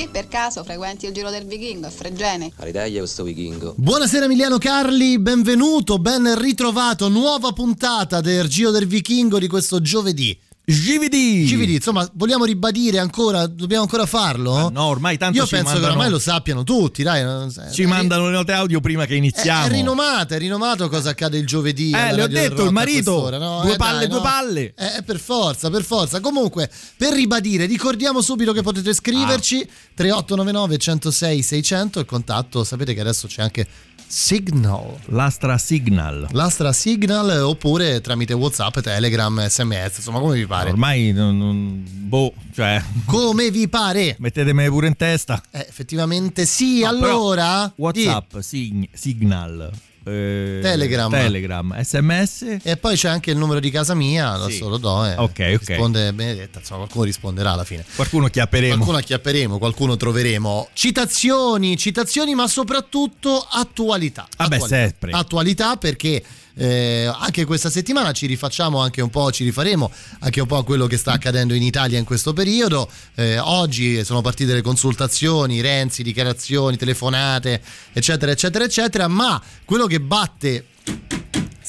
[0.00, 2.50] Che per caso frequenti il giro del vichingo a Fregene?
[2.56, 3.74] All'Italia questo vichingo.
[3.76, 10.34] Buonasera Emiliano Carli, benvenuto, ben ritrovato, nuova puntata del Giro del Vichingo di questo giovedì.
[10.70, 11.44] GVD.
[11.46, 14.54] GVD, insomma, vogliamo ribadire ancora, dobbiamo ancora farlo?
[14.54, 17.48] Ah, no, ormai tanto Io penso mandano, che ormai lo sappiano tutti, dai.
[17.72, 19.64] Ci mandano le note audio prima che iniziamo.
[19.64, 21.90] È, è rinomato, è rinomato cosa accade il giovedì.
[21.90, 23.28] Eh, le ho detto, il marito.
[23.30, 23.60] No?
[23.62, 24.22] Due eh, palle, dai, due no?
[24.22, 24.74] palle.
[24.76, 26.20] Eh, per forza, per forza.
[26.20, 29.88] Comunque, per ribadire, ricordiamo subito che potete scriverci Ah.
[29.94, 33.66] 3899 106 600 il contatto, sapete che adesso c'è anche
[34.14, 34.96] Signal.
[35.06, 36.26] L'Astra Signal.
[36.32, 40.70] L'Astra Signal oppure tramite WhatsApp, Telegram, SMS, insomma, come vi pare.
[40.70, 44.16] Ormai non, non- boh, cioè Come vi pare?
[44.18, 45.40] mettetemele pure in testa.
[45.52, 49.70] Eh, effettivamente sì, No, allora WhatsApp, Sig- Signal,
[50.04, 51.10] eh, Telegram.
[51.10, 52.58] Telegram, SMS.
[52.62, 54.68] E poi c'è anche il numero di casa mia, adesso Sì.
[54.68, 55.04] lo do.
[55.06, 55.14] eh.
[55.16, 55.68] Ok, ok.
[55.68, 57.84] Risponde Benedetta, insomma, qualcuno risponderà alla fine.
[57.94, 58.74] Qualcuno chiapperemo.
[58.74, 60.68] Qualcuno acchiapperemo, qualcuno troveremo.
[60.72, 64.26] Citazioni, citazioni, ma soprattutto attualità.
[64.36, 64.76] Vabbè, attualità.
[64.76, 65.10] sempre.
[65.12, 66.22] Attualità perché
[66.54, 70.64] eh, anche questa settimana ci rifacciamo anche un po', ci rifaremo anche un po' a
[70.64, 72.88] quello che sta accadendo in Italia in questo periodo.
[73.14, 77.60] Eh, oggi sono partite le consultazioni, Renzi, dichiarazioni, telefonate,
[77.92, 80.66] eccetera, eccetera, eccetera, ma quello che batte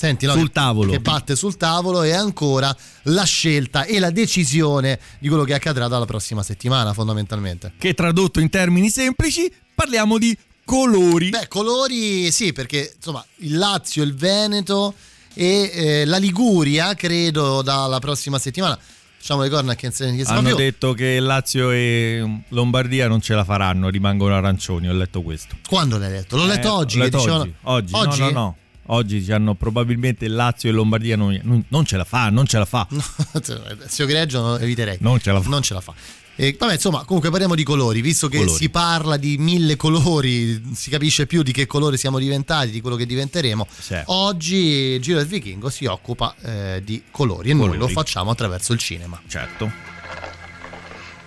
[0.01, 0.91] Senti, no, Sul tavolo.
[0.93, 5.87] Che batte sul tavolo è ancora la scelta e la decisione di quello che accadrà
[5.87, 7.73] dalla prossima settimana, fondamentalmente.
[7.77, 10.35] Che tradotto in termini semplici, parliamo di
[10.65, 11.29] colori.
[11.29, 14.93] Beh, colori sì, perché insomma il Lazio, il Veneto
[15.33, 18.77] e eh, la Liguria, credo dalla prossima settimana.
[19.17, 20.55] Facciamo le corna che fa Hanno più.
[20.55, 24.89] detto che Lazio e Lombardia non ce la faranno, rimangono arancioni.
[24.89, 25.55] Ho letto questo.
[25.67, 26.37] Quando l'hai letto?
[26.37, 26.97] L'ho letto Eh, oggi.
[26.97, 27.51] l'ho che letto dicevano...
[27.61, 27.93] oggi.
[27.93, 28.55] Oggi, no, no, no.
[28.87, 32.65] Oggi ci hanno probabilmente Lazio e Lombardia non, non- ce la fa, non ce la
[32.65, 32.87] fa.
[33.85, 34.97] Se io greggio no, eviterei.
[35.01, 35.49] Non ce la fa.
[35.49, 35.93] Non ce la fa.
[36.41, 38.57] E, vabbè, insomma, comunque parliamo di colori, visto che Colori.
[38.57, 42.95] si parla di mille colori, si capisce più di che colore siamo diventati, di quello
[42.95, 43.67] che diventeremo.
[43.79, 44.01] Sì.
[44.05, 47.77] Oggi Giro del Vichingo si occupa eh, di colori e noi Colori.
[47.77, 49.21] lo facciamo attraverso il cinema.
[49.27, 49.71] Certo.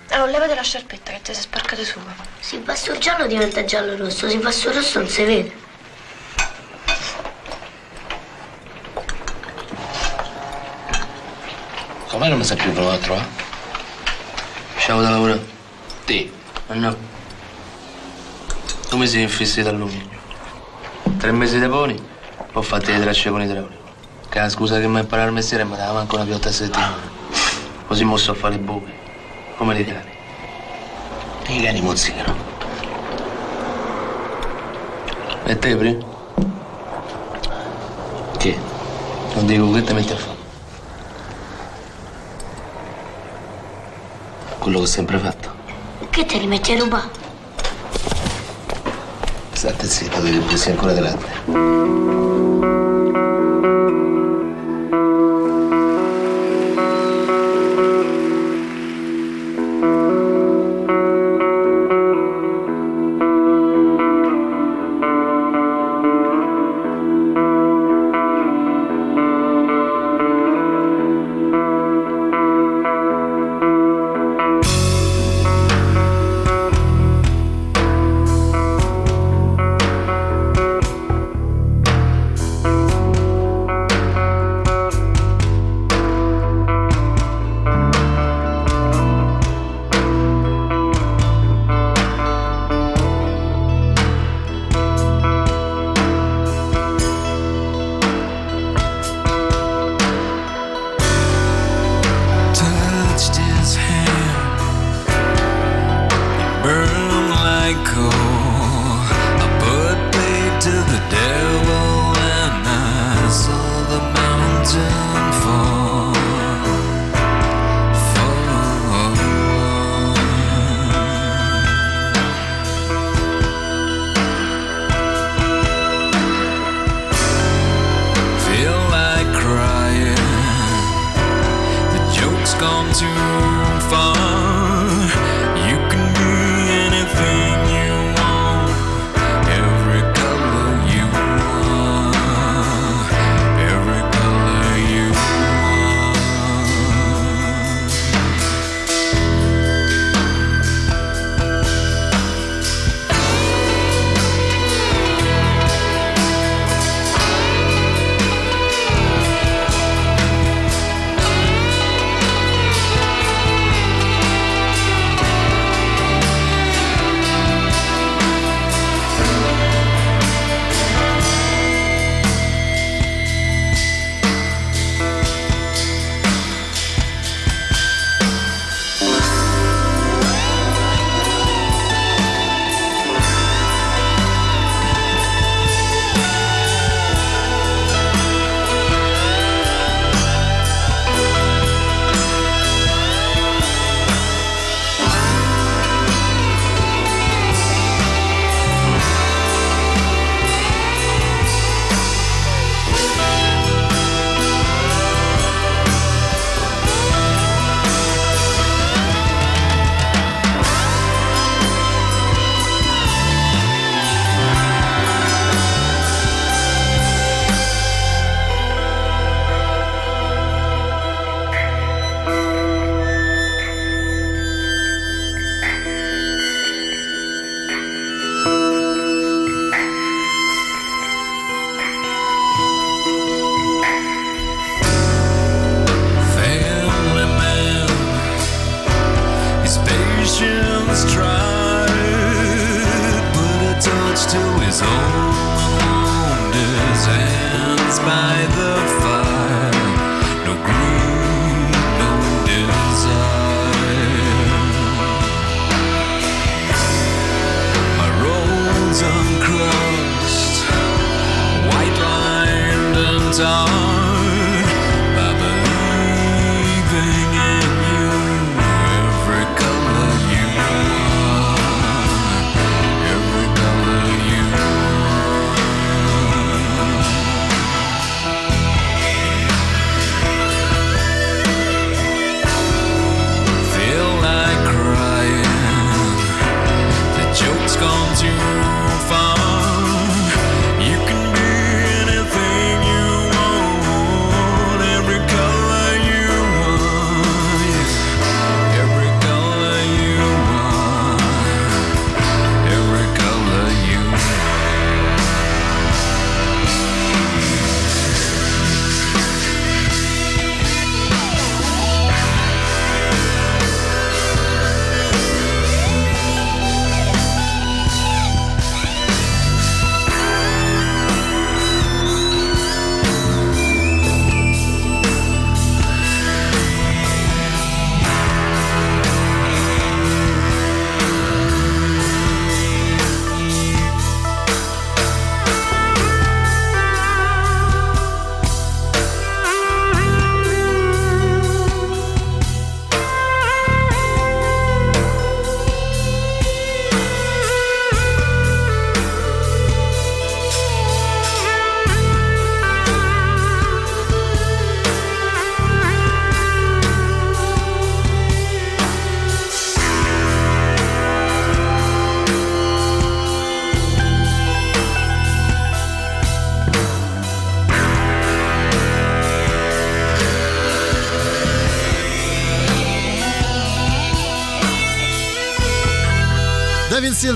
[0.08, 2.00] Allora, levate la sciarpetta che ti sei sporcato su.
[2.40, 5.52] Se va sul giallo diventa giallo rosso, se va sul rosso non si vede.
[12.08, 13.43] Come non mi sa più venuto a trovare?
[14.84, 15.40] Usciamo da lavoro.
[16.04, 16.30] Te?
[16.66, 16.94] Ma no.
[18.90, 20.18] Come sei infissi dall'alluminio?
[21.16, 21.98] Tre mesi di poni,
[22.52, 23.82] ho fatto le tracce con idraulico.
[24.28, 26.96] Che la scusa che mi imparare il mestiere mi dava manco una piotta a settimana.
[27.86, 28.92] Così mosso a fare i buchi.
[29.56, 30.10] Come i cani.
[31.46, 32.36] I cani mozzicano.
[35.46, 36.04] E te, Pri?
[38.36, 38.58] Che?
[39.32, 40.33] Non dico che te metti a fare.
[44.64, 45.52] Quello che ho sempre fatto.
[46.08, 47.10] Che te li metti a rubare?
[49.52, 51.26] State zitto, devi presi ancora grande.
[51.52, 52.73] too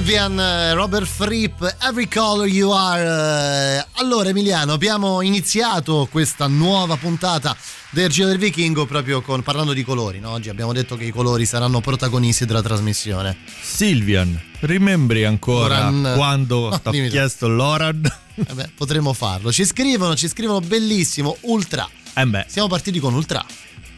[0.09, 3.77] Sylvian, eh, Robert Fripp, Every Color You Are.
[3.81, 7.55] Eh, Allora Emiliano, abbiamo iniziato questa nuova puntata
[7.91, 10.31] del Giro del Vichingo proprio con, parlando di colori, no?
[10.31, 13.37] Oggi abbiamo detto che i colori saranno protagonisti della trasmissione.
[13.61, 18.11] Silvian, rimembri ancora Loran- quando No, ti ho chiesto Loran?
[18.35, 19.53] Eh beh, potremmo farlo.
[19.53, 21.87] Ci scrivono, ci scrivono bellissimo, Ultra.
[22.15, 23.45] Eh beh, Siamo partiti con Ultra.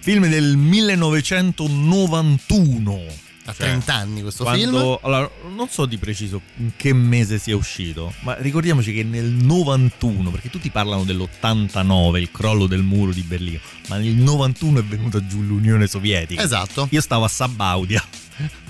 [0.01, 3.29] film del 1991.
[3.47, 4.99] A 30 anni questo Quando- film.
[5.03, 10.31] allora, non so di preciso in che mese sia uscito, ma ricordiamoci che nel 91,
[10.31, 15.25] perché tutti parlano dell'89, il crollo del muro di Berlino, ma nel 91 è venuta
[15.27, 16.43] giù l'Unione Sovietica.
[16.43, 16.87] Esatto.
[16.91, 18.05] Io stavo a Sabaudia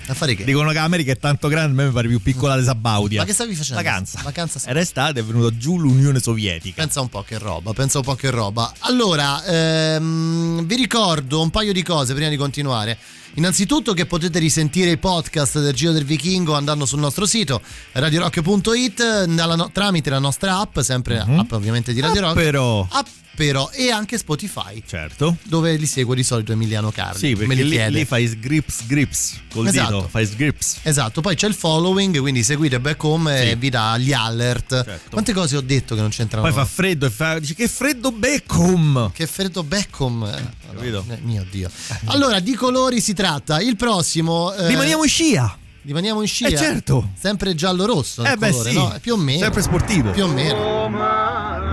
[0.07, 0.43] A fare che?
[0.43, 3.19] Dicono che l'America è tanto grande, a me mi pare più piccola di Sabaudia.
[3.21, 3.81] Ma che stavi facendo?
[3.81, 4.19] Vacanza.
[4.23, 4.59] Vacanza.
[4.65, 6.81] Era estate è venuta giù l'Unione Sovietica.
[6.81, 8.73] Pensa un po' che roba, pensa un po' che roba.
[8.79, 12.97] Allora, ehm, vi ricordo un paio di cose prima di continuare.
[13.35, 17.61] Innanzitutto che potete risentire i podcast del Giro del Vichingo andando sul nostro sito
[17.93, 22.33] radiorock.it no- tramite la nostra app, sempre app ovviamente di Radio Rock.
[22.33, 25.37] Però, App però e anche Spotify, certo.
[25.43, 27.17] dove li segue di solito Emiliano Carli.
[27.19, 29.95] Sì, me perché li lì, lì fai sgrips grips col Esatto.
[29.95, 30.77] dito, fai sgrips.
[30.83, 33.49] Esatto, poi c'è il following, quindi seguite back home Sì.
[33.49, 34.83] e vi dà gli alert.
[34.83, 35.09] Certo.
[35.09, 36.43] Quante cose ho detto che non c'entrano?
[36.45, 39.11] Poi fa freddo e fa, dice che freddo Beckham.
[39.13, 40.23] Che freddo Beckham.
[40.23, 41.05] Eh, Capito?
[41.09, 41.69] eh, mio Dio.
[42.05, 43.59] Allora, di colori si tratta.
[43.61, 44.53] Il prossimo.
[44.53, 45.57] eh, Rimaniamo in scia.
[45.83, 46.47] rimaniamo in scia.
[46.47, 47.09] Eh, certo.
[47.19, 48.23] Sempre giallo-rosso.
[48.23, 48.75] Eh il beh, colore, sì.
[48.75, 48.97] no?
[49.01, 49.39] Più o meno.
[49.39, 50.11] Sempre sportivo.
[50.11, 51.70] Più o meno.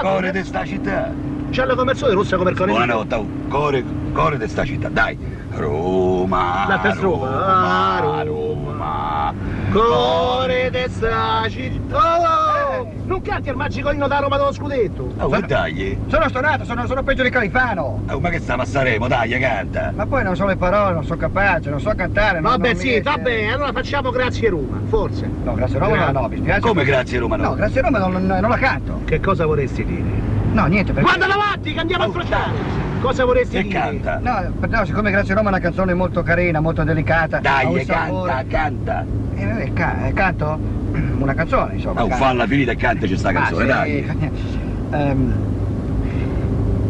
[0.00, 1.14] ti ho dipinta
[1.50, 2.70] Core sta come il sole, rossa come il cane.
[2.70, 3.26] Buonanotte, oh.
[3.48, 5.18] core, core di sta città, dai.
[5.50, 6.64] Roma.
[6.68, 9.34] La per Roma, Roma, Roma.
[9.72, 12.78] Cuore di sta città.
[12.78, 15.12] Oh, non canti il magico inno da Roma dello scudetto.
[15.18, 15.98] Oh, e dai.
[16.06, 18.00] Sono stonato, sono, sono peggio di Califano.
[18.08, 19.92] Oh, ma che stiamo a Sanremo, dai, canta.
[19.94, 22.38] Ma poi non so le parole, non so capace, non so cantare.
[22.40, 23.02] non- Vabbè, non mi sì, riesce.
[23.02, 25.28] vabbè, allora facciamo grazie Roma, forse.
[25.42, 26.60] No, grazie Roma Gra- no, no, mi spiace.
[26.60, 27.42] Come grazie Roma no?
[27.42, 29.00] No, grazie Roma non, non- non la canto.
[29.04, 30.38] Che cosa vorresti dire?
[30.52, 31.08] No, niente, perché...
[31.08, 32.52] Guarda davanti, che andiamo a incrociare.
[33.00, 33.78] Cosa vorresti Che dire?
[33.78, 34.18] canta?
[34.18, 37.38] No, per- no, siccome Grazie Roma è una canzone molto carina, molto delicata.
[37.38, 39.04] Dai, canta, sapore- canta.
[39.36, 40.58] Eh, vabbè, ca- eh, canto?
[41.18, 42.02] Una canzone, insomma.
[42.04, 42.24] Oh, canto.
[42.24, 44.30] falla finita e cantaci sta Ma canzone, sì, dai.
[44.90, 45.34] ehm,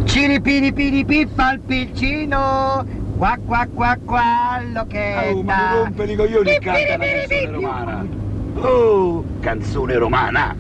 [0.05, 2.85] Ciripini pini pippa al piccino,
[3.17, 8.07] qua qua qua quello che Oh, ma non rompere i coglioni canta la canzone romana.
[8.55, 10.57] Oh, canzone romana.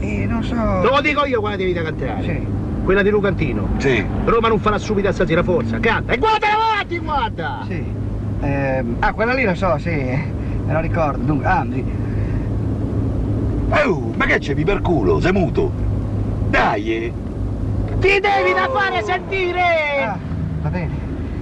[0.00, 0.54] Eh, non so.
[0.54, 2.22] Te lo dico io quale devi da cantare.
[2.22, 2.46] Sì.
[2.84, 3.68] Quella di Lucantino.
[3.78, 4.04] Sì.
[4.24, 5.78] Roma non farà subito stasera, forza.
[5.80, 6.12] Canta.
[6.12, 7.64] E guarda avanti, guarda.
[7.66, 7.84] Sì.
[8.40, 9.90] Ehm, ah, quella lì lo so, sì.
[9.90, 11.24] Me lo ricordo.
[11.24, 11.84] Dunque, ah, sì.
[13.68, 15.20] Oh, ma che c'è per culo?
[15.20, 15.72] Sei muto?
[16.48, 17.12] Dai, eh.
[17.98, 19.62] Ti devi da fare sentire.
[20.04, 20.18] Ah,
[20.62, 20.94] va bene.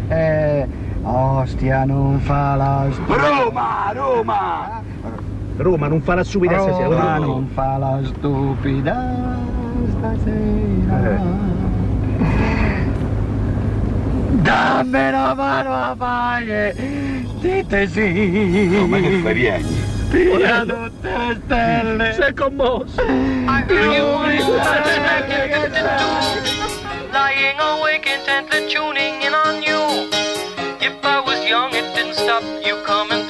[0.09, 0.67] Eh,
[1.03, 4.83] ostia non fa la Roma, Roma.
[5.57, 6.89] Roma non farà subito stasera.
[6.89, 9.39] Roma Roma non fa la stupida
[9.99, 11.23] stasera.
[14.43, 16.75] Dammi la mano a fare,
[17.41, 18.77] dite sì.
[18.79, 19.93] Oh, ma che fai, vieni?
[20.11, 22.13] Via tutte le stelle.
[22.13, 23.03] Sei commosso.
[27.11, 30.09] Lying awake intently tuning in on you.
[30.81, 33.24] If I was young, it didn't stop you coming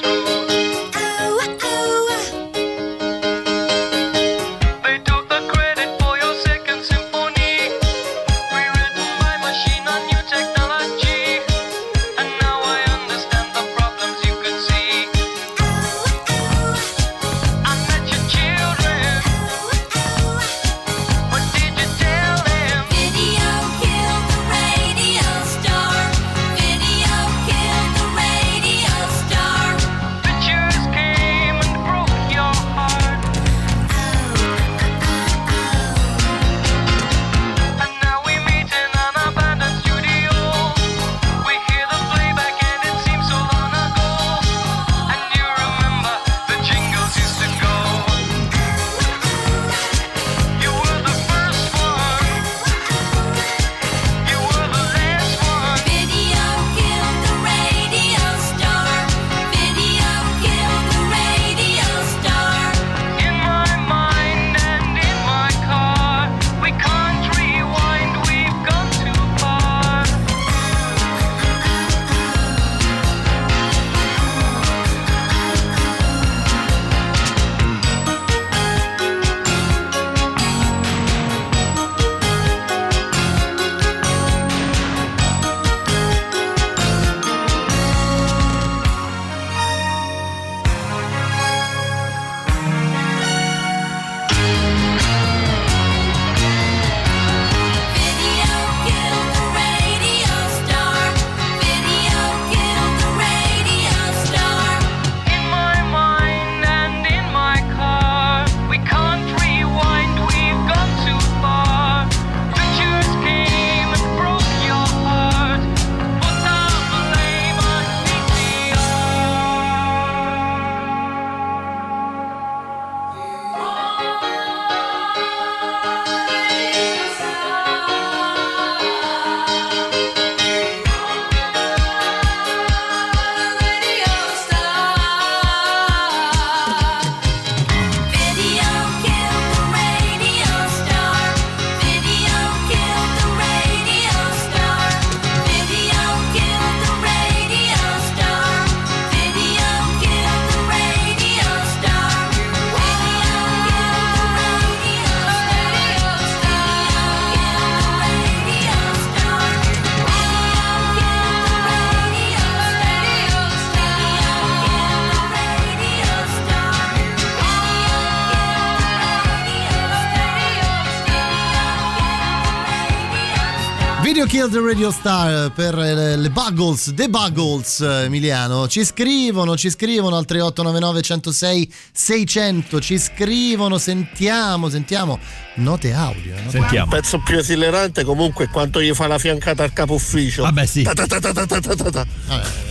[174.25, 178.67] Radio Kill the Radio Star per eh, le Buggles, The Buggles eh, Emiliano.
[178.67, 185.19] Ci scrivono, ci scrivono al 3899 106 600, ci scrivono, sentiamo, sentiamo
[185.55, 186.33] note audio.
[186.33, 186.91] Eh, note sentiamo.
[186.91, 190.41] Il pezzo più esilerante comunque quanto gli fa la fiancata al capo ufficio.
[190.41, 190.81] Vabbè, sì.
[190.81, 192.07] Ta ta ta Vabbè,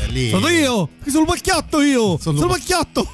[0.09, 0.31] lì.
[0.31, 3.09] Sono io, sono il macchiato io, sono, sono macchiato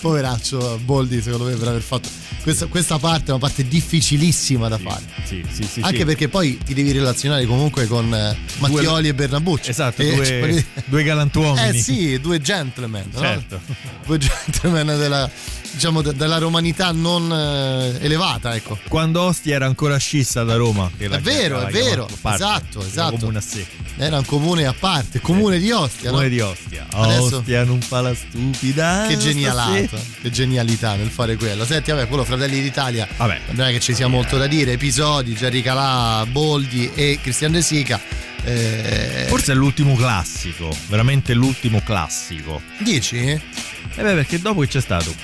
[0.00, 2.08] poveraccio Boldi secondo me per aver fatto
[2.42, 5.02] questa, questa parte è una parte difficilissima da fare.
[5.24, 5.80] Sì, sì, sì.
[5.80, 6.04] Anche sì.
[6.04, 9.70] perché poi ti devi relazionare comunque con eh, Mattioli e Bernabucci.
[9.70, 11.68] Esatto, Eh, due, cioè, due galantuomini.
[11.68, 13.20] Eh sì, due gentleman, no?
[13.20, 13.60] Certo.
[14.06, 15.30] Due gentleman della,
[15.72, 18.78] diciamo, de- della romanità non eh, elevata, ecco.
[18.88, 20.90] Quando Ostia era ancora scissa da Roma.
[20.96, 23.16] È vero, è vero, parte, esatto, era esatto.
[23.16, 23.66] Comune a sé.
[23.96, 26.34] Era un comune a parte, comune di Ostia, Comune no?
[26.34, 26.86] di Ostia.
[26.90, 29.04] Adesso- Ostia non fa la stupida.
[29.08, 30.02] Che genialata, stasera.
[30.22, 31.64] che genialità nel fare quello.
[31.64, 33.40] Senti, vabbè, quello Fratelli d'Italia, Vabbè.
[33.50, 34.72] non è che ci sia molto da dire.
[34.72, 38.00] Episodi, Jerry Calà, Boldi e Cristian De Sica.
[38.42, 42.62] Eh, Forse è l'ultimo classico, veramente l'ultimo classico.
[42.78, 43.18] dici?
[43.18, 43.40] Eh
[44.02, 45.14] beh, perché dopo che c'è stato?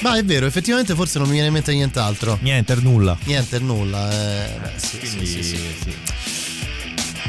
[0.00, 2.38] Ma è vero, effettivamente forse non mi viene in mente nient'altro.
[2.42, 3.16] Niente, er nulla.
[3.24, 4.10] Niente, nulla.
[4.12, 5.56] eh, beh, sì, sì, Quindi, sì, sì.
[5.82, 5.94] sì.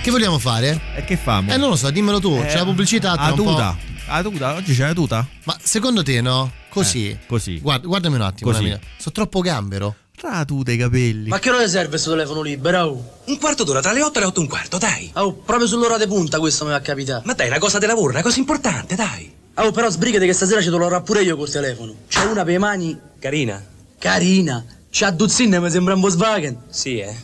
[0.01, 0.79] Che vogliamo fare?
[0.95, 1.51] E che famo?
[1.51, 2.39] Eh, non lo so, dimmelo tu.
[2.45, 3.43] c'è la pubblicità tra A un po'.
[3.43, 3.77] tuta.
[4.07, 5.27] A tuta, oggi c'è la tuta?
[5.43, 6.51] Ma secondo te no?
[6.69, 7.09] Così.
[7.09, 7.59] Eh, così.
[7.59, 8.51] Guarda, guardami un attimo.
[8.51, 8.65] Così.
[8.67, 9.95] Sono troppo gambero.
[10.15, 11.29] Tra la tuta e i capelli.
[11.29, 12.83] Ma che ora serve questo telefono libero?
[12.85, 13.19] oh?
[13.25, 15.09] Un quarto d'ora tra le 8 e le 8 e un quarto, dai.
[15.13, 17.21] Oh, proprio sull'ora di punta questo mi va a capitare.
[17.25, 19.31] Ma dai, una cosa di lavoro, una cosa importante, dai.
[19.61, 21.93] Oh, però sbrigate che stasera ci dovrò pure io col telefono.
[22.07, 23.61] C'è una per le mani Carina?
[23.97, 24.65] carina.
[24.89, 26.63] C'ha Duzzin mi sembra un Volkswagen.
[26.69, 27.15] Sì, eh.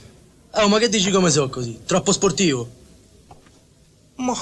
[0.51, 1.79] Oh, ma che dici come so così?
[1.85, 2.69] Troppo sportivo?
[4.15, 4.37] Mo,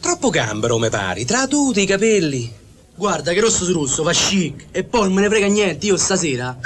[0.00, 1.24] troppo gambero, me pari.
[1.24, 2.52] Tra tutti i capelli.
[2.94, 4.66] Guarda che rosso su rosso, fa chic.
[4.70, 6.56] E poi non me ne frega niente, io stasera.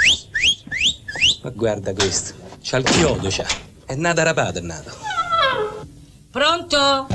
[1.41, 2.33] Ma guarda questo.
[2.61, 3.47] C'ha il chiodo, c'ha.
[3.85, 4.91] È nata rapata, è nata.
[6.29, 7.07] Pronto?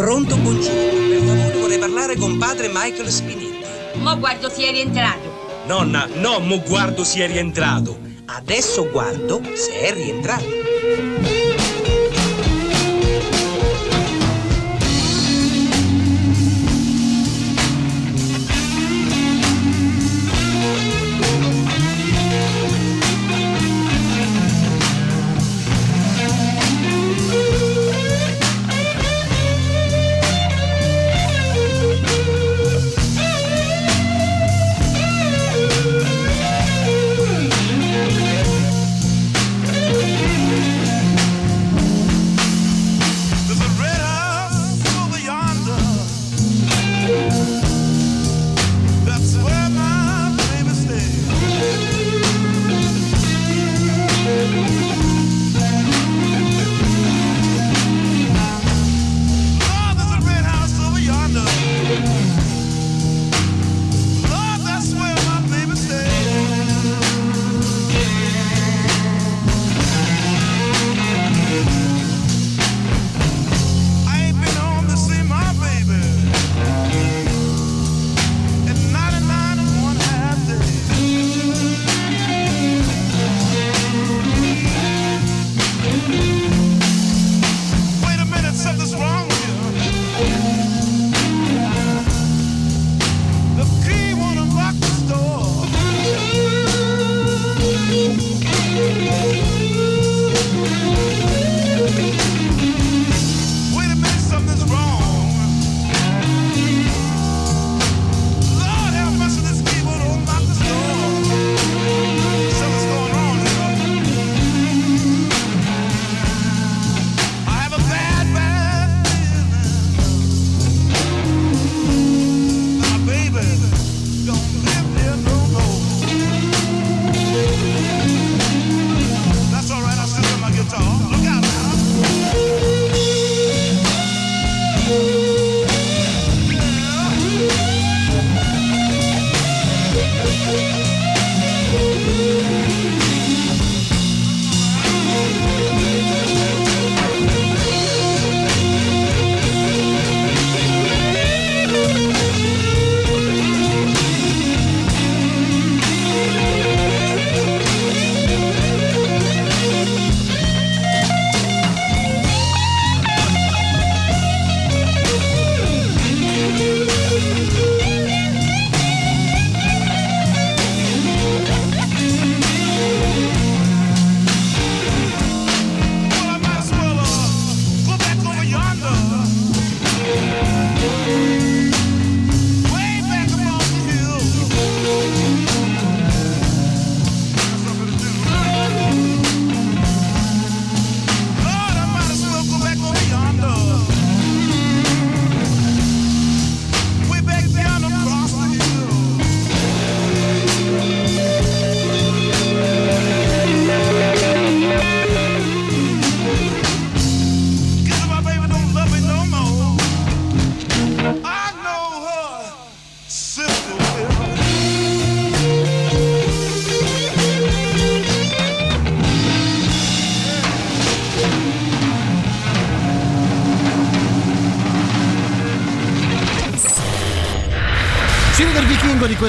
[0.00, 1.08] Pronto, buongiorno.
[1.10, 3.98] Per favore vorrei parlare con padre Michael Spinetti.
[3.98, 5.62] Mo guardo si è rientrato.
[5.66, 7.98] Nonna, no, mo guardo se è rientrato.
[8.24, 11.39] Adesso guardo se è rientrato.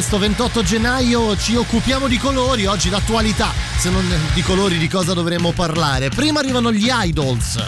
[0.01, 5.13] Questo 28 gennaio ci occupiamo di colori, oggi l'attualità, se non di colori di cosa
[5.13, 6.09] dovremmo parlare.
[6.09, 7.63] Prima arrivano gli idols.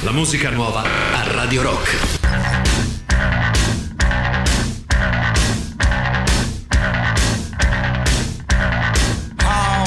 [0.00, 1.96] La musica nuova a Radio Rock.
[9.42, 9.84] How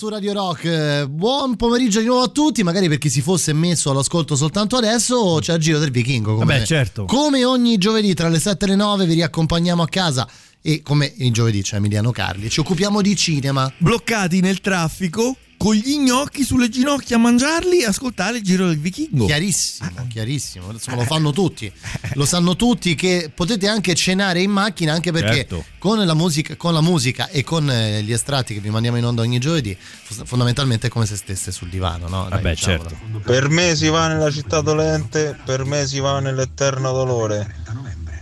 [0.00, 1.04] su Radio Rock.
[1.08, 2.62] Buon pomeriggio di nuovo a tutti.
[2.62, 6.36] Magari per chi si fosse messo all'ascolto soltanto adesso, c'è il giro del vichingo.
[6.36, 7.04] Come, Vabbè, certo.
[7.04, 10.26] come ogni giovedì tra le 7 e le 9 vi riaccompagniamo a casa.
[10.62, 13.70] E come il giovedì c'è Emiliano Carli, ci occupiamo di cinema.
[13.76, 18.78] Bloccati nel traffico con gli gnocchi sulle ginocchia a mangiarli e ascoltare il giro del
[18.78, 19.26] vichingo.
[19.26, 20.70] Chiarissimo, chiarissimo.
[20.72, 21.70] Insomma, lo fanno tutti.
[22.14, 25.64] Lo sanno tutti che potete anche cenare in macchina, anche perché Certo.
[25.78, 29.04] con, la musica, con la musica e con eh, gli estratti che vi mandiamo in
[29.04, 29.76] onda ogni giovedì,
[30.24, 32.22] fondamentalmente è come se stesse sul divano, no?
[32.22, 32.88] Dai, Vabbè, diciamolo.
[32.88, 33.18] certo.
[33.20, 37.56] Per me si va nella città dolente, per me si va nell'eterno dolore.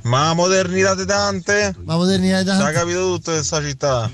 [0.02, 1.74] Ma modernità di Dante?
[1.84, 2.64] Ma modernità di Dante?
[2.64, 4.10] Si è capito tutto questa città.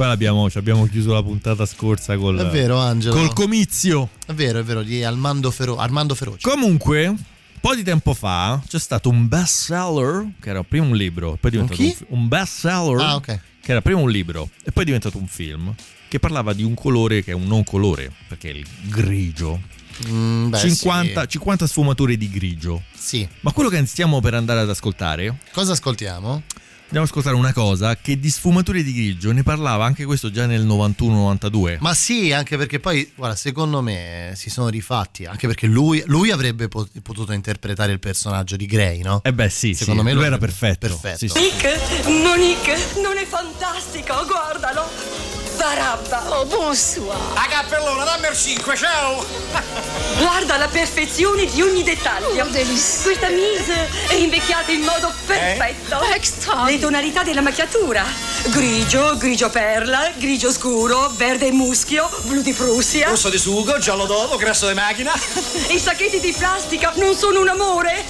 [0.00, 3.14] Poi l'abbiamo, ci abbiamo chiuso la puntata scorsa col, È vero, Angelo.
[3.16, 4.08] col comizio.
[4.24, 6.40] È vero, è vero, di Armando, Fero- Armando Feroci.
[6.40, 7.18] Comunque, un
[7.60, 11.52] po' di tempo fa c'è stato un bestseller, che era prima un libro, poi è
[11.52, 11.96] diventato Un chi?
[12.08, 13.40] un bestseller, Ah, ok.
[13.60, 15.74] che era prima un libro e poi è diventato un film,
[16.08, 19.60] che parlava di un colore che è un non colore, perché è il grigio.
[20.08, 21.28] Mm, beh, 50, sì.
[21.28, 22.84] 50 sfumature di grigio.
[22.96, 23.28] Sì.
[23.40, 26.42] Ma quello che stiamo per andare ad ascoltare Cosa ascoltiamo?
[26.90, 30.46] Andiamo ad ascoltare una cosa che di sfumature di grigio ne parlava anche questo già
[30.46, 31.76] nel 91-92.
[31.78, 36.32] Ma sì, anche perché poi, guarda, secondo me si sono rifatti, anche perché lui, lui
[36.32, 39.20] avrebbe pot- potuto interpretare il personaggio di Grey, no?
[39.22, 40.88] Eh beh sì, Secondo sì, me lui era perfetto.
[40.88, 41.18] perfetto.
[41.18, 41.38] Sì, sì.
[41.38, 41.78] Monique,
[42.24, 45.09] Monique, non è fantastico, guardalo.
[45.60, 46.40] Barabba.
[46.40, 47.18] Oh, bonsoir.
[47.34, 49.22] La cappellona, dammi il 5, ciao!
[50.16, 52.46] Guarda la perfezione di ogni dettaglio.
[52.46, 56.00] Questa mise è invecchiata in modo perfetto.
[56.14, 56.64] Extra.
[56.64, 58.06] Le tonalità della macchiatura.
[58.44, 63.08] Grigio, grigio perla, grigio scuro, verde muschio, blu di Prussia.
[63.08, 65.12] Rosso di sugo, giallo d'oro, grasso di macchina.
[65.68, 68.06] I sacchetti di plastica non sono un amore.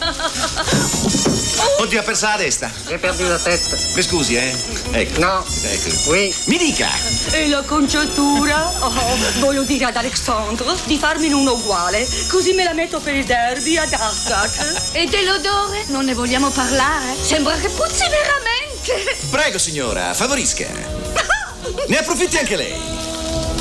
[1.78, 2.70] Oddio, ha perso la testa.
[2.86, 3.76] Hai perdu la testa.
[3.94, 4.54] Mi scusi, eh?
[4.92, 5.18] Ecco.
[5.18, 5.44] No.
[5.62, 6.10] Ecco.
[6.10, 6.32] Oui.
[6.44, 6.88] Mi dica!
[7.40, 8.68] E la conciatura?
[8.82, 13.24] Oh, voglio dire ad Alexandre di farmene uno uguale, così me la metto per il
[13.24, 14.90] derby ad Ascot.
[14.92, 15.84] E dell'odore?
[15.88, 17.14] Non ne vogliamo parlare?
[17.18, 19.16] Sembra che puzzi veramente.
[19.30, 20.66] Prego, signora, favorisca.
[21.88, 22.74] Ne approfitti anche lei.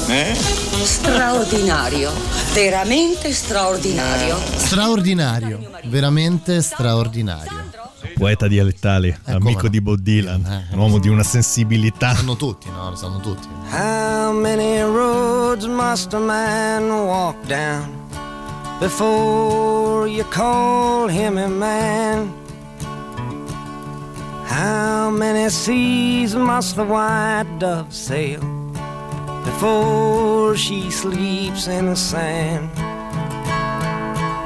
[0.08, 0.36] Eh?
[0.84, 2.12] Straordinario,
[2.54, 4.38] veramente straordinario.
[4.58, 7.88] Straordinario, veramente straordinario.
[8.19, 9.69] Poeta dialettale, amico no.
[9.69, 12.13] di Bob Dylan, un uomo di una sensibilità.
[12.15, 12.89] Sanno tutti, no?
[12.89, 13.47] Lo sanno tutti.
[13.71, 17.88] How many roads must a man walk down
[18.79, 22.29] before you call him a man?
[24.47, 28.41] How many seas must the white dove sail
[29.45, 32.88] before she sleeps in the sand?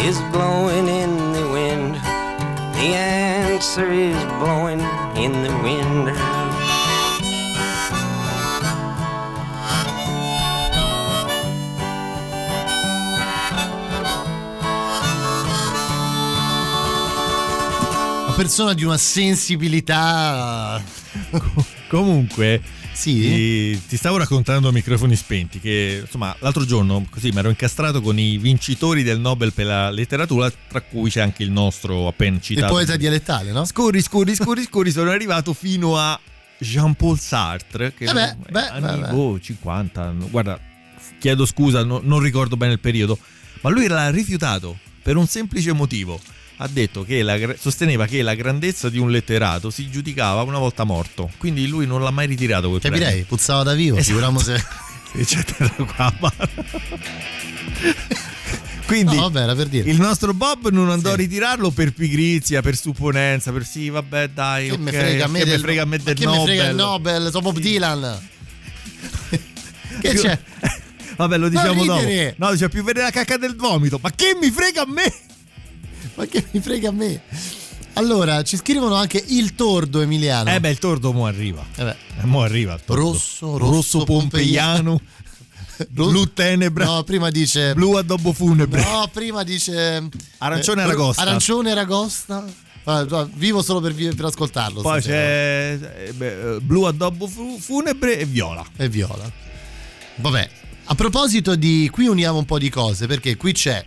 [0.00, 1.94] is blowing in the wind.
[2.74, 4.80] The answer is blowing
[5.16, 6.12] in the wind.
[18.36, 20.82] Persona di una sensibilità.
[21.98, 22.60] Comunque,
[22.92, 23.20] Sì?
[23.20, 28.00] ti, ti stavo raccontando a microfoni spenti che insomma l'altro giorno così mi ero incastrato
[28.00, 32.36] con i vincitori del Nobel per la letteratura, tra cui c'è anche il nostro appena
[32.36, 32.72] Il citato.
[32.72, 33.64] poeta dialettale, no?
[33.64, 36.18] Scorri, scorri, scorri, scorri, sono arrivato fino a
[36.58, 40.58] Jean-Paul Sartre, che Eh beh, beh, anni beh, boh, 50, no, guarda,
[41.20, 43.18] chiedo scusa, no- non ricordo bene il periodo,
[43.60, 46.20] ma lui l'ha rifiutato per un semplice motivo,
[46.58, 50.84] ha detto che la sosteneva che la grandezza di un letterato si giudicava una volta
[50.84, 51.30] morto.
[51.38, 53.24] Quindi lui non l'ha mai ritirato quel Capirei, premio.
[53.26, 54.06] puzzava da vivo, Esatto.
[54.08, 54.64] figuriamo se...
[55.24, 56.12] C'è terra qua.
[58.86, 59.88] Quindi No, vabbè, per dire.
[59.90, 64.66] il nostro Bob non andò a ritirarlo per pigrizia, per supponenza, per sì, vabbè, dai,
[64.68, 66.68] Che ok, me frega a me che del, frega a me del che me frega
[66.68, 67.14] il Nobel.
[67.20, 68.28] Nobel, sono Bob Dylan.
[70.02, 70.38] che c'è?
[71.16, 72.02] Vabbè, lo diciamo dopo.
[72.36, 73.98] No, dice più vedere la cacca del vomito.
[74.02, 75.12] Ma che mi frega a me?
[76.14, 77.20] Ma che mi frega a me?
[77.94, 80.50] Allora, ci scrivono anche il tordo Emiliano.
[80.50, 81.64] Eh beh, il tordo mo arriva.
[81.76, 81.96] Eh beh.
[82.22, 83.02] Eh, mo arriva il tordo.
[83.02, 85.00] Rosso, rosso, rosso pompeiano,
[85.88, 88.82] blu tenebra, No, prima dice blu addobbo funebre.
[88.82, 91.22] No, prima dice Arancione eh, aragosta.
[91.22, 92.44] Arancione aragosta.
[92.82, 94.82] Guarda, vivo solo per, per ascoltarlo.
[94.82, 95.78] Poi stasera.
[95.78, 98.64] c'è eh, beh, eh, blu addobbo fu- funebre e viola.
[98.76, 99.30] E viola.
[100.16, 100.50] Vabbè,
[100.84, 103.84] a proposito di qui uniamo un po' di cose perché qui c'è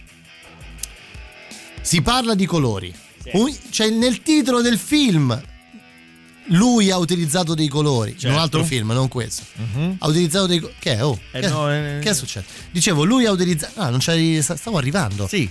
[1.87, 2.93] si parla di colori.
[3.33, 5.41] Un- c'è nel titolo del film
[6.51, 8.39] lui ha utilizzato dei colori, in un Certo.
[8.39, 9.43] altro film, non questo.
[9.55, 9.95] Mhm.
[9.99, 11.03] Ha utilizzato dei co- che è?
[11.03, 12.45] Oh, Eh che, no, eh, che è successo?
[12.71, 15.27] Dicevo, lui ha utilizzato Ah, non c'eri stavo arrivando.
[15.27, 15.49] Sì.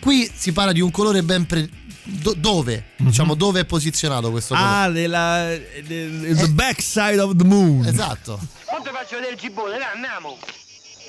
[0.00, 1.68] Qui si parla di un colore ben pre-
[2.04, 2.92] do- dove?
[2.96, 4.74] Diciamo dove è posizionato questo colore?
[4.74, 5.48] Ah, della,
[5.86, 7.84] del- the backside of the moon.
[7.84, 8.38] Esatto.
[8.38, 10.38] Ti faccio vedere il dai, andiamo.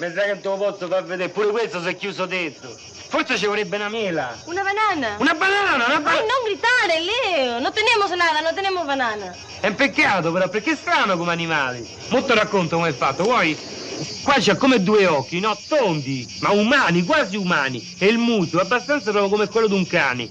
[0.01, 2.75] Mi sa che te lo posso far vedere, pure questo si è chiuso dentro.
[3.09, 4.35] Forse ci vorrebbe una mela.
[4.45, 5.15] Una banana.
[5.19, 6.21] Una banana, una banana.
[6.21, 7.59] no gritare, Leo.
[7.59, 9.31] No tenemos nada, no tenemos banana.
[9.59, 11.87] È un peccato però, perché è strano come animali.
[12.07, 13.55] Molto racconto come è fatto, vuoi?
[14.23, 15.55] Qua c'ha come due occhi, no?
[15.67, 17.95] Tondi, ma umani, quasi umani.
[17.99, 20.27] E il muso è abbastanza proprio come quello di un cane.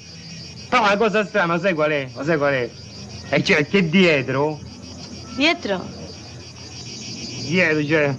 [0.68, 2.08] Però la cosa strana, sai qual è?
[2.12, 2.68] Lo sai qual è?
[3.28, 4.58] E cioè che dietro,
[5.36, 5.86] Dietro.
[7.46, 8.14] dietro, cioè,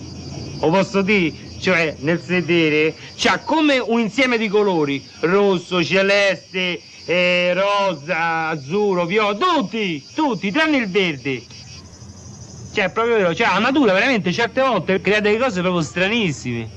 [0.61, 7.53] lo posso dire, cioè nel sedere, c'ha come un insieme di colori, rosso, celeste, eh,
[7.53, 11.41] rosa, azzurro, viola, tutti, tutti, tranne il verde.
[12.73, 16.69] Cioè, proprio vero, cioè la natura veramente certe volte crea delle cose proprio stranissime.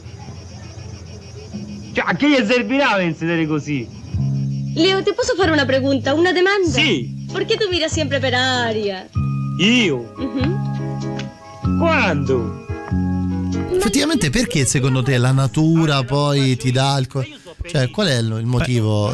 [1.92, 3.86] Cioè, a che gli servirà per sedere così?
[4.74, 6.14] Leo, ¿te posso fare una pregunta?
[6.14, 6.68] ¿Una demanda?
[6.68, 7.26] Sì.
[7.30, 9.08] ¿Por qué tú miras siempre per aria?
[9.58, 9.98] Io?
[10.18, 10.58] Ujú.
[11.78, 12.63] Quando?
[13.76, 17.24] Effettivamente perché secondo te la natura poi ti dà il co-
[17.66, 19.12] cioè qual è il motivo?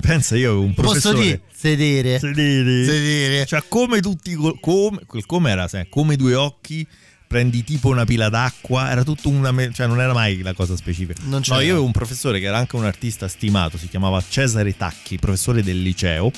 [0.00, 1.20] Pensa, io avevo un Posso professore.
[1.22, 2.18] dire sedere.
[2.18, 2.84] Sedere.
[2.84, 3.46] Sedere.
[3.46, 4.34] Cioè, come tutti.
[4.34, 5.68] Come, come era?
[5.88, 6.86] Come due occhi.
[7.26, 9.54] Prendi tipo una pila d'acqua, era tutto una.
[9.70, 11.20] cioè, non era mai la cosa specifica.
[11.26, 14.76] Non no, io avevo un professore che era anche un artista stimato, si chiamava Cesare
[14.76, 16.32] Tacchi, professore del liceo,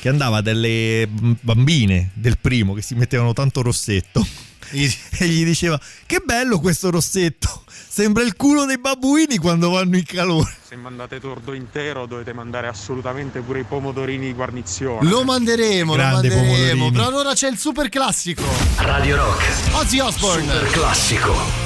[0.00, 4.26] che andava dalle mm, bambine del primo che si mettevano tanto rossetto
[5.18, 7.62] e gli diceva: Che bello questo rossetto!
[7.98, 10.54] Sembra il culo dei babbuini quando vanno in calore.
[10.68, 15.08] Se mandate tordo intero dovete mandare assolutamente pure i pomodorini di guarnizione.
[15.08, 16.52] Lo manderemo, Grande lo manderemo.
[16.52, 16.92] pomodorini.
[16.92, 18.44] Però allora c'è il super classico.
[18.76, 19.74] Radio Rock.
[19.74, 20.52] Ozzy Osbourne.
[20.52, 21.57] Super classico.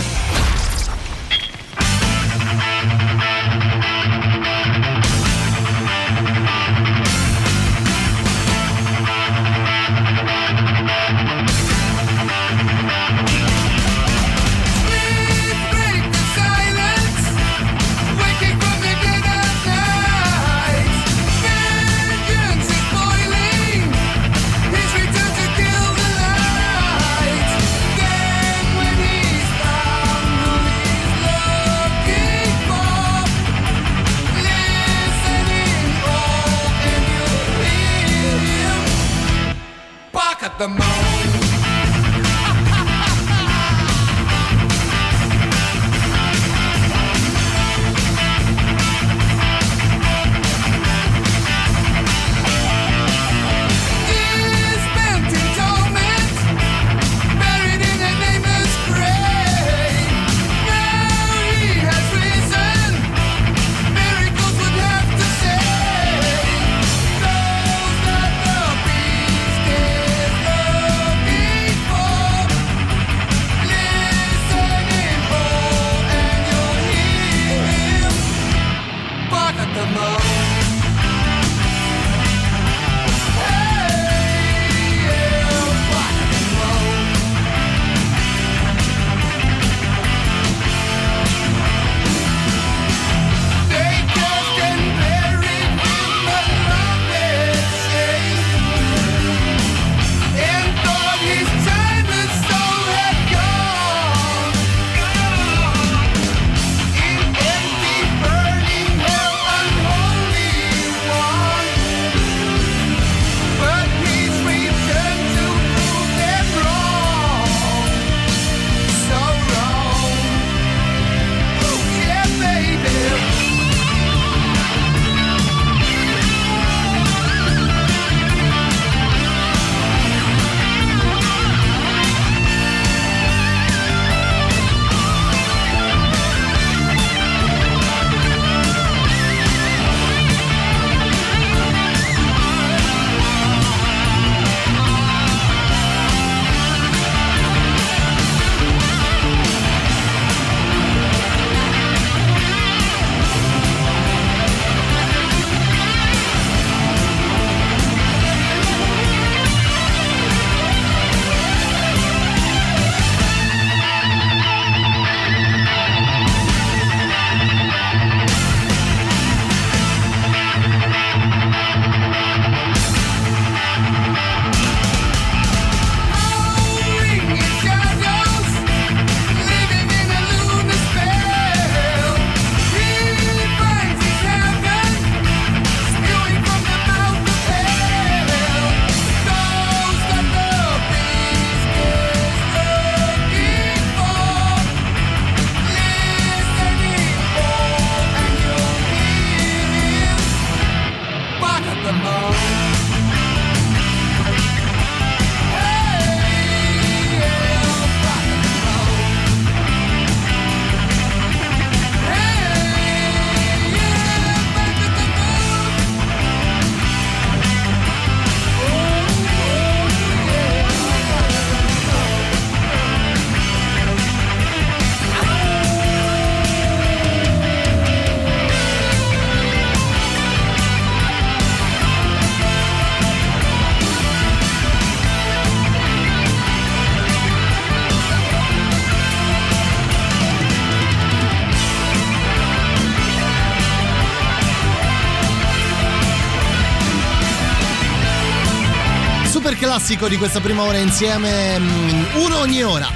[249.74, 252.88] Classico di questa prima ora insieme, mm, uno ogni ora.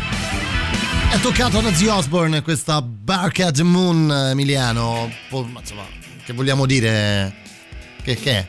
[1.10, 5.10] È toccato da Ozzy Osbourne questa Bark at Moon, Emiliano.
[5.30, 5.86] Insomma,
[6.22, 7.34] che vogliamo dire?
[8.02, 8.46] Che, che è?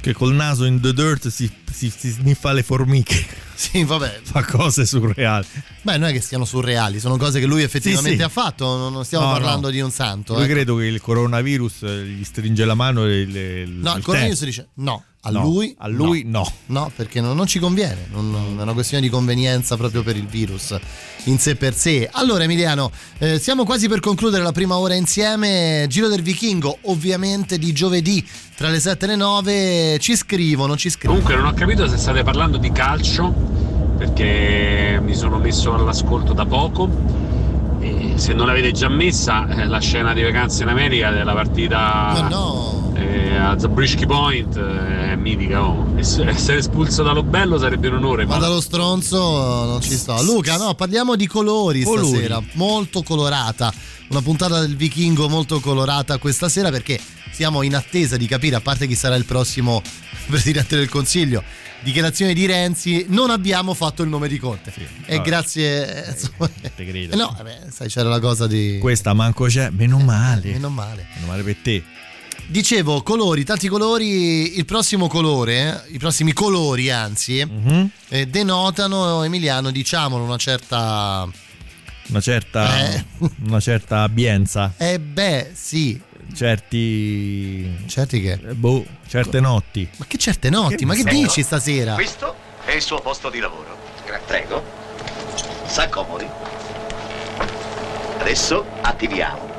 [0.00, 3.26] Che col naso in the dirt si, si, si sniffa le formiche.
[3.58, 4.20] Sì, vabbè.
[4.22, 5.44] Fa cose surreali.
[5.82, 8.22] Beh, non è che siano surreali, sono cose che lui effettivamente Sì, sì.
[8.22, 9.72] ha fatto, non stiamo No, parlando no.
[9.72, 10.34] di un santo.
[10.34, 10.52] Io ecco.
[10.52, 14.44] credo che il coronavirus gli stringe la mano e le, No, il il coronavirus te-
[14.44, 16.50] dice no, a No, lui a lui no.
[16.66, 20.16] No, perché non, non ci conviene, non- non- è una questione di convenienza proprio per
[20.16, 20.76] il virus
[21.24, 22.08] in sé per sé.
[22.12, 27.58] Allora Emiliano, eh, siamo quasi per concludere la prima ora insieme, Giro del Vichingo, ovviamente
[27.58, 31.20] di giovedì tra le 7 e le 9, ci scrivono, ci scrivono.
[31.20, 33.32] Comunque non ho capito se state parlando di calcio
[33.98, 36.88] perché mi sono messo all'ascolto da poco
[37.80, 41.78] e se non l'avete già messa eh, la scena di vacanze in America della partita
[41.78, 42.87] Ma no.
[42.98, 45.86] Eh, a Zabriskie Point eh, è mitica oh.
[46.02, 49.18] Se- essere espulso dallo bello sarebbe un onore Ma ma dallo stronzo
[49.64, 50.22] non ci sto.
[50.22, 52.08] Luca, no, parliamo di colori Colori.
[52.08, 53.72] stasera, molto colorata.
[54.10, 56.98] Una puntata del Vichingo molto colorata questa sera perché
[57.30, 59.82] siamo in attesa di capire, a parte chi sarà il prossimo
[60.28, 61.42] Presidente del Consiglio,
[61.82, 64.72] dichiarazione di Renzi, non abbiamo fatto il nome di Conte.
[65.06, 65.28] e vabbè.
[65.28, 66.06] grazie...
[66.06, 67.12] eh, insomma, Te credo.
[67.14, 68.78] eh, no, vabbè, sai, c'era la cosa di...
[68.80, 70.52] Questa manco c'è, meno male.
[70.52, 71.06] Meno male.
[71.14, 71.82] Meno male per te.
[72.50, 77.90] Dicevo, colori, tanti colori, il prossimo colore, eh, i prossimi colori anzi, Mhm.
[78.08, 81.28] eh, denotano, Emiliano, diciamolo, una certa...
[82.08, 83.04] Una certa, Eh.
[83.44, 84.72] una certa abbienza.
[84.78, 86.00] Eh beh, sì.
[86.34, 87.84] Certi.
[87.86, 88.38] Certi che?
[88.38, 89.86] Boh, certe notti.
[89.98, 90.86] Ma che certe notti?
[90.86, 91.92] Ma che dici stasera?
[91.94, 92.34] Questo
[92.64, 93.76] è il suo posto di lavoro.
[94.26, 94.62] Prego.
[95.66, 96.26] S'accomodi.
[98.20, 99.50] Adesso attiviamo.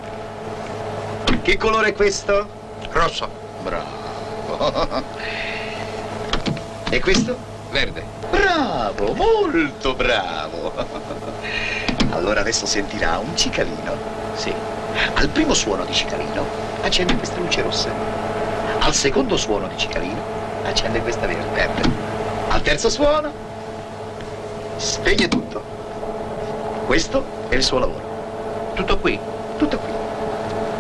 [1.44, 2.58] Che colore è questo?
[2.92, 3.30] Rosso.
[3.64, 5.08] Bravo.
[6.92, 7.38] E questo?
[7.70, 8.04] Verde.
[8.32, 10.74] Bravo, molto bravo.
[12.10, 13.96] Allora adesso sentirà un cicalino.
[14.34, 14.52] Sì.
[15.14, 16.44] Al primo suono di cicalino
[16.82, 17.92] accende queste luci rosse.
[18.80, 20.20] Al secondo suono di cicalino
[20.66, 21.90] accende questa ver- verde.
[22.48, 23.32] Al terzo suono
[24.78, 25.62] spegne tutto.
[26.88, 28.72] Questo è il suo lavoro.
[28.74, 29.20] Tutto qui?
[29.58, 29.92] Tutto qui.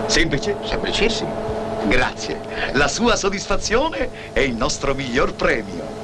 [0.07, 0.55] Semplice?
[0.63, 1.48] Semplicissimo.
[1.87, 2.39] Grazie.
[2.73, 5.98] La sua soddisfazione è il nostro miglior premio.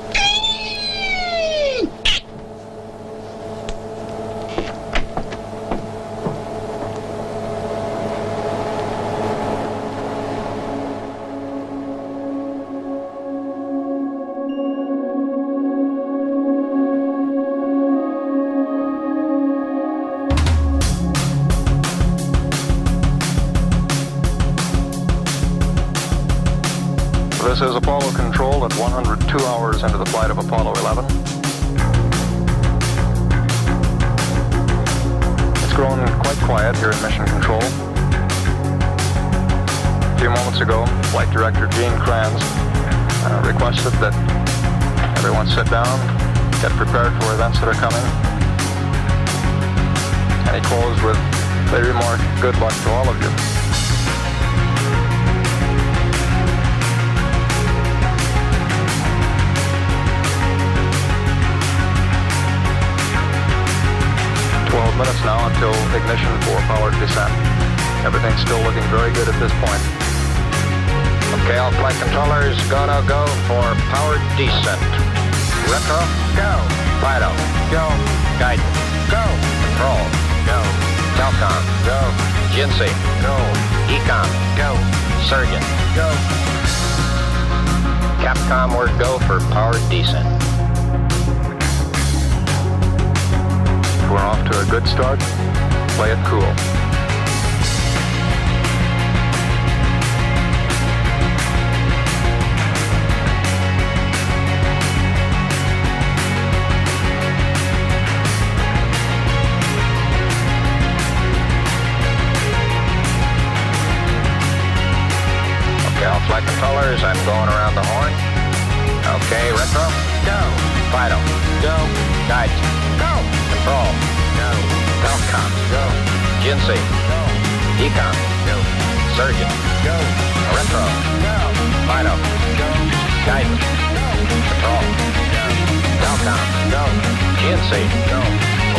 [137.76, 138.20] Jinsei, go.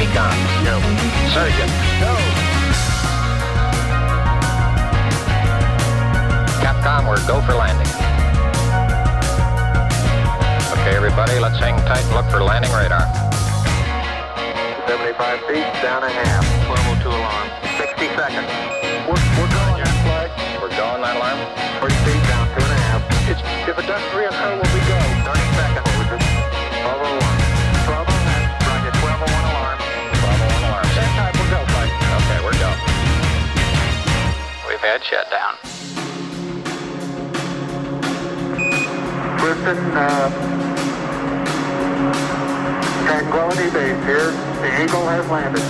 [0.00, 0.76] Ecom, go.
[1.32, 1.68] Surgeon,
[2.00, 2.12] go.
[6.64, 7.86] Capcom, we're go for landing.
[10.72, 11.38] Okay, everybody.
[11.38, 13.04] Let's hang tight and look for landing radar.
[14.88, 16.44] 75 feet, down a half.
[16.68, 17.48] 1202 alarm.
[17.76, 18.48] 60 seconds.
[19.04, 20.30] We're, we're going that flag.
[20.62, 21.40] We're going that alarm.
[21.80, 23.02] 30 feet, down two and a half.
[23.28, 25.05] It's, if it doesn't reoccur, will be go?
[34.86, 35.56] Had shutdown.
[39.42, 40.30] Listen, uh,
[43.04, 44.30] Tranquility Base here.
[44.30, 45.62] The Eagle has landed.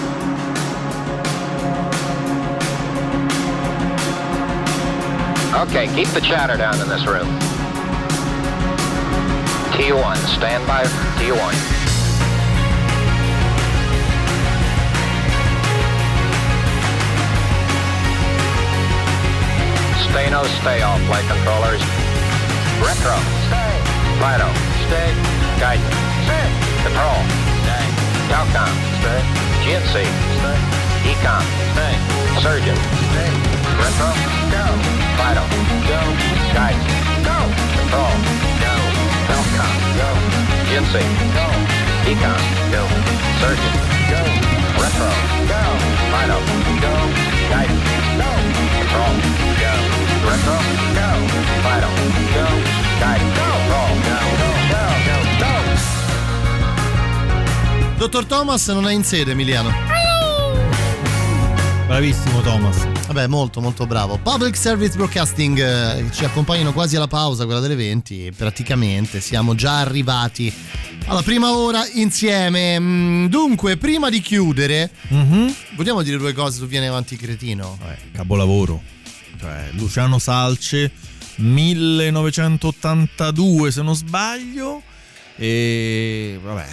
[5.63, 7.27] Okay, keep the chatter down in this room.
[9.73, 10.85] T1, stand by
[11.19, 11.76] T1.
[20.17, 21.81] No stay off, flight controllers.
[22.81, 23.17] Retro.
[23.53, 23.75] Stay.
[24.17, 24.49] Fido.
[24.89, 25.13] Stay.
[25.61, 25.93] Guidance.
[26.25, 26.47] Stay.
[26.85, 27.21] Control.
[27.61, 27.85] Stay.
[28.33, 28.73] Telcom.
[28.97, 29.21] Stay.
[29.61, 29.93] GNC.
[30.41, 30.59] Stay.
[31.13, 31.45] Ecom.
[31.77, 31.95] Stay.
[32.41, 32.77] Surgeon.
[33.13, 33.31] Stay.
[33.77, 34.09] Retro.
[34.53, 34.65] Go.
[35.21, 35.45] Fido.
[35.85, 36.01] Go.
[36.57, 36.97] Guidance.
[37.21, 37.37] Go.
[37.77, 38.17] Control.
[38.65, 38.75] Go.
[39.29, 39.73] Telcom.
[40.01, 40.09] Go.
[40.69, 40.97] GNC.
[41.37, 41.47] Go.
[42.09, 42.41] Ecom.
[42.73, 42.83] Go.
[43.41, 43.75] Surgeon.
[44.09, 44.21] Go.
[44.81, 45.13] Retro.
[45.45, 45.63] Go.
[46.09, 46.39] Fido.
[46.81, 46.95] Go.
[47.53, 47.85] Guidance.
[48.17, 48.31] Go.
[48.81, 49.15] Control.
[49.61, 49.96] Go.
[57.97, 59.73] Dottor Thomas non è in sede, Emiliano.
[61.87, 62.87] Bravissimo Thomas.
[63.07, 64.19] Vabbè, molto molto bravo.
[64.19, 68.33] Public Service Broadcasting eh, ci accompagnano quasi alla pausa, quella delle 20.
[68.37, 70.53] Praticamente siamo già arrivati
[71.07, 72.79] alla prima ora insieme.
[72.79, 74.91] Mm, Dunque, prima di chiudere,
[75.77, 77.79] vogliamo dire due cose su Viene Avanti Cretino?
[78.13, 78.83] Capolavoro.
[79.39, 80.91] Cioè, Luciano Salce,
[81.37, 84.83] 1982 se non sbaglio.
[85.39, 86.67] E vabbè,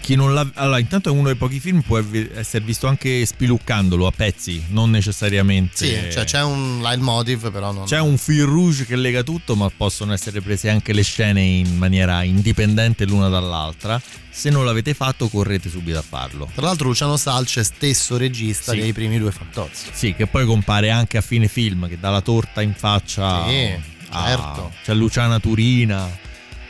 [0.00, 0.48] chi non l'ha.
[0.54, 2.00] Allora, intanto è uno dei pochi film può
[2.34, 5.86] essere visto anche spiluccandolo a pezzi, non necessariamente.
[5.86, 7.86] Sì, cioè c'è un leitmotiv, però non.
[7.86, 11.76] C'è un fil rouge che lega tutto, ma possono essere prese anche le scene in
[11.78, 14.00] maniera indipendente l'una dall'altra.
[14.32, 16.48] Se non l'avete fatto, correte subito a farlo.
[16.54, 18.78] Tra l'altro, Luciano Salce, stesso regista Sì.
[18.78, 19.86] dei primi due Fantozzi.
[19.92, 23.48] Sì, che poi compare anche a fine film, che dà la torta in faccia.
[23.48, 23.68] Sì,
[24.10, 24.72] a- certo.
[24.84, 26.08] C'è Luciana Turina,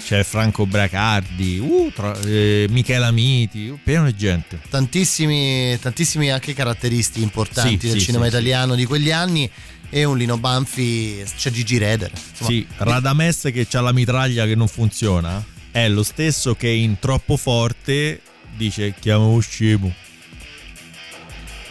[0.02, 4.60] c'è Franco Bracardi, uh, tra- eh, Michela Miti, uh, pieno di gente.
[4.68, 9.50] Tantissimi, tantissimi anche caratteristi importanti Sì, del sì, cinema sì, italiano di quegli anni.
[9.92, 12.12] E un Lino Banfi, c'è Gigi Reder.
[12.12, 17.00] Insomma, Sì, Radames che ha la mitraglia che non funziona, è lo stesso che in
[17.00, 18.20] Troppo Forte
[18.56, 19.92] dice chiamo scemo.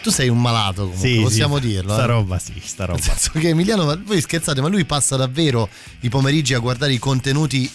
[0.02, 1.92] Tu sei un malato comunque, Sì, possiamo sì, dirlo.
[1.92, 2.06] Sta eh?
[2.06, 2.98] roba sì, sta roba.
[2.98, 5.68] Nel senso che Emiliano, voi scherzate, ma lui passa davvero
[6.00, 7.70] i pomeriggi a guardare i contenuti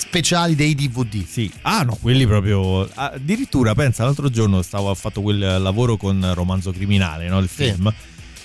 [0.00, 1.24] speciali dei DVD.
[1.26, 2.88] Sì, ah no, quelli proprio.
[2.94, 7.38] Addirittura, pensa, l'altro giorno stavo, ho fatto quel lavoro con Romanzo Criminale, no?
[7.38, 7.64] Il Sì.
[7.64, 7.92] film.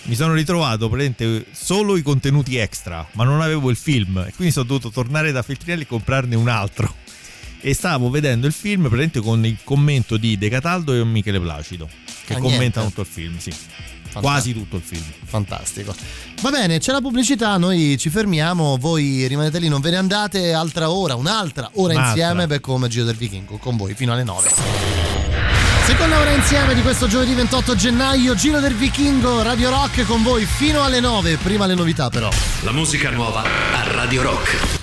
[0.07, 4.17] Mi sono ritrovato praticamente solo i contenuti extra, ma non avevo il film.
[4.27, 6.93] E quindi sono dovuto tornare da Feltrinelli e comprarne un altro.
[7.59, 11.89] E stavo vedendo il film praticamente con il commento di De Cataldo e Michele Placido.
[12.25, 12.89] Che Ah, commentano niente.
[12.89, 13.51] tutto il film, sì.
[14.22, 15.03] Quasi tutto il film.
[15.26, 15.95] Fantastico.
[16.41, 20.53] Va bene, c'è la pubblicità, noi ci fermiamo, voi rimanete lì, non ve ne andate,
[20.53, 22.09] altra ora, un'altra ora Un'altra.
[22.22, 24.49] insieme per come Giro del Vichingo con voi fino alle 9.
[25.86, 30.45] Seconda ora insieme di questo giovedì 28 gennaio, Giro del Vichingo, Radio Rock con voi
[30.45, 32.30] fino alle 9, prima le novità però.
[32.61, 34.74] La musica nuova a Radio Rock.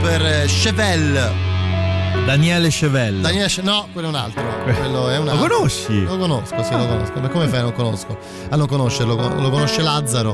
[0.00, 1.46] Per eh, Chevelle.
[2.24, 3.20] Daniele Chevelle.
[3.22, 4.42] Daniele Che- no, quello è un altro.
[4.64, 5.48] Quello è un Lo altro.
[5.48, 6.04] conosci?
[6.04, 7.20] Lo conosco, sì, lo conosco.
[7.20, 8.18] Ma come fai a non conosco?
[8.50, 9.14] A non conoscerlo?
[9.14, 10.32] Lo conosce Lazzaro.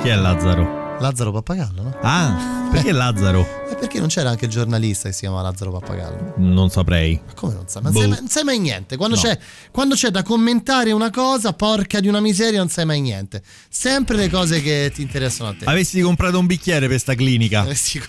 [0.00, 0.96] Chi è Lazzaro?
[1.00, 1.96] Lazzaro Pappagallo, no?
[2.02, 3.57] Ah, perché Lazzaro?
[3.70, 6.34] E perché non c'era anche il giornalista che si chiama Lazzaro Pappagallo?
[6.38, 7.20] Non saprei.
[7.26, 7.82] Ma come non sai?
[7.82, 8.00] Ma Boh.
[8.00, 8.96] sai non sai mai niente.
[8.96, 9.20] Quando, No.
[9.22, 9.38] c'è,
[9.70, 13.42] quando c'è da commentare una cosa, porca di una miseria, non sai mai niente.
[13.68, 15.64] Sempre le cose che ti interessano a te.
[15.66, 17.60] Avessi comprato un bicchiere per sta clinica.
[17.60, 18.00] Avessi-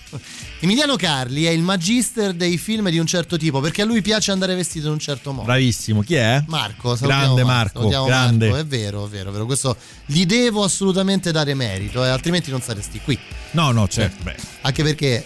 [0.60, 4.30] Emiliano Carli è il magister dei film di un certo tipo perché a lui piace
[4.30, 5.44] andare vestito in un certo modo.
[5.46, 6.00] Bravissimo.
[6.02, 6.42] Chi è?
[6.46, 8.48] Marco, Grande Marco, salutiamo grande.
[8.48, 9.46] Marco, è vero, è vero, è vero.
[9.46, 13.18] Questo gli devo assolutamente dare merito, eh, altrimenti non saresti qui.
[13.52, 14.22] No, no, certo.
[14.22, 14.36] Beh.
[14.62, 15.24] Anche perché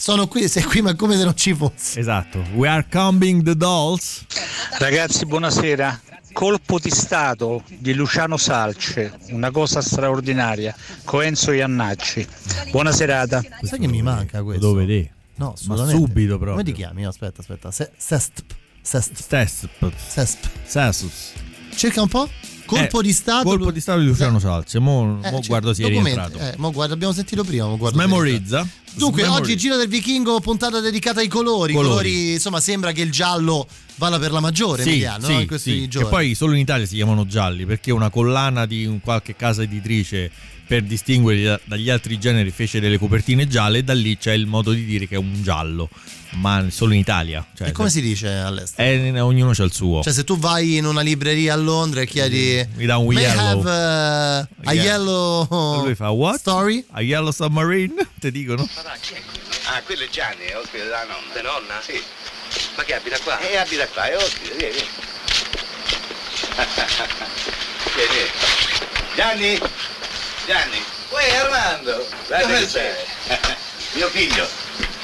[0.00, 1.98] sono qui, sei qui, ma come se non ci fossi.
[1.98, 2.42] Esatto.
[2.54, 4.24] We are combing the dolls.
[4.78, 6.00] Ragazzi, buonasera.
[6.32, 10.74] Colpo di Stato di Luciano Salce, una cosa straordinaria,
[11.04, 12.26] Coenzo Iannacci.
[12.70, 13.42] Buona serata.
[13.62, 14.68] Sai che mi manca questo?
[14.68, 15.10] Lo vedi?
[15.34, 16.52] No, Ma subito proprio.
[16.52, 17.04] Come ti chiami?
[17.04, 17.70] Aspetta, aspetta.
[17.70, 18.40] Se- Sesp.
[18.80, 19.14] Sesp.
[19.16, 20.46] Sesp.
[20.64, 21.10] Sesp.
[21.74, 22.26] Cerca un po'.
[22.76, 23.48] Colpo Eh, di Stato.
[23.48, 24.78] Colpo di Stato di Luciano Salce.
[24.78, 26.38] Mo, Eh, mo cioè, guardo se è rientrato.
[26.38, 27.66] Eh, mo guarda, abbiamo sentito prima.
[27.66, 28.66] mo guardo Memorizza.
[28.94, 29.32] Dunque, Smemorizza.
[29.52, 31.72] oggi Giro del Vichingo, puntata dedicata ai colori.
[31.72, 31.88] Colori.
[31.88, 32.32] colori.
[32.32, 33.66] insomma, sembra che il giallo
[33.96, 35.40] vada per la maggiore, Sì, Emiliano, sì, no?
[35.40, 35.88] in questi sì.
[35.88, 36.08] giorni.
[36.08, 39.62] E poi solo in Italia si chiamano gialli perché una collana di un qualche casa
[39.62, 40.30] editrice
[40.70, 44.46] per distinguerli da- dagli altri generi fece delle copertine gialle e da lì c'è il
[44.46, 45.88] modo di dire che è un giallo,
[46.34, 47.44] ma solo in Italia.
[47.56, 48.88] Cioè, e come si dice all'estero?
[48.88, 50.00] Eh, ognuno c'ha il suo.
[50.00, 53.62] Cioè, se tu vai in una libreria a Londra e chiedi Mi dà un yellow."
[53.66, 54.84] have uh, a Yeah.
[54.84, 56.38] yellow E lui fa what?
[56.38, 56.84] story?
[56.92, 58.06] A Yellow Submarine?
[58.20, 58.68] Ti dicono?
[59.64, 61.32] Ah, quello è Gianni, è ospite della nonna.
[61.34, 61.80] De nonna?
[61.82, 62.00] Sì.
[62.76, 63.40] Ma che abita qua?
[63.40, 64.74] E abita qua, è ospite, vieni,
[67.96, 68.28] vieni.
[69.16, 69.58] Gianni?
[70.50, 70.82] Gianni?
[71.10, 72.04] Uè, Armando!
[72.26, 72.90] Guarda Come sei.
[73.94, 74.48] Mio figlio.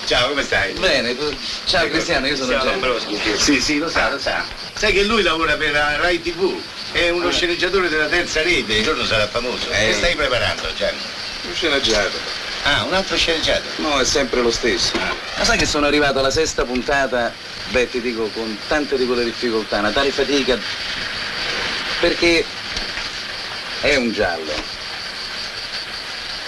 [0.05, 0.73] Ciao, come stai?
[0.73, 1.33] Bene, tu...
[1.67, 2.75] ciao Cristiano, io sono Ciao, Gianni.
[2.75, 3.39] Ambrosio.
[3.39, 4.45] Sì, sì, lo sa, lo sa.
[4.75, 6.61] Sai che lui lavora per la Rai TV?
[6.91, 8.79] È uno sceneggiatore della terza rete.
[8.79, 9.69] Un giorno sarà famoso.
[9.69, 10.99] Che stai preparando, Gianni?
[11.43, 12.19] Un sceneggiato.
[12.65, 13.69] Ah, un altro sceneggiato?
[13.77, 14.99] No, è sempre lo stesso.
[14.99, 17.33] Ma sai che sono arrivato alla sesta puntata,
[17.69, 20.59] beh ti dico, con tante di quelle difficoltà, una tale fatica,
[22.01, 22.45] perché
[23.83, 24.53] è un giallo,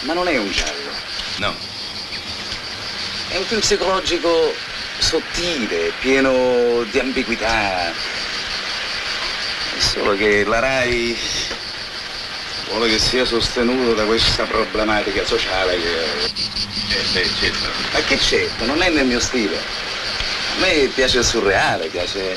[0.01, 0.91] ma non è un giallo.
[1.37, 1.55] No.
[3.29, 4.55] È un film psicologico
[4.99, 7.93] sottile, pieno di ambiguità.
[9.79, 11.17] Solo che la RAI
[12.69, 16.05] vuole che sia sostenuto da questa problematica sociale che...
[16.91, 17.69] Eh, beh, certo.
[17.93, 19.57] Ma che certo, non è nel mio stile.
[19.57, 22.37] A me piace il surreale, piace,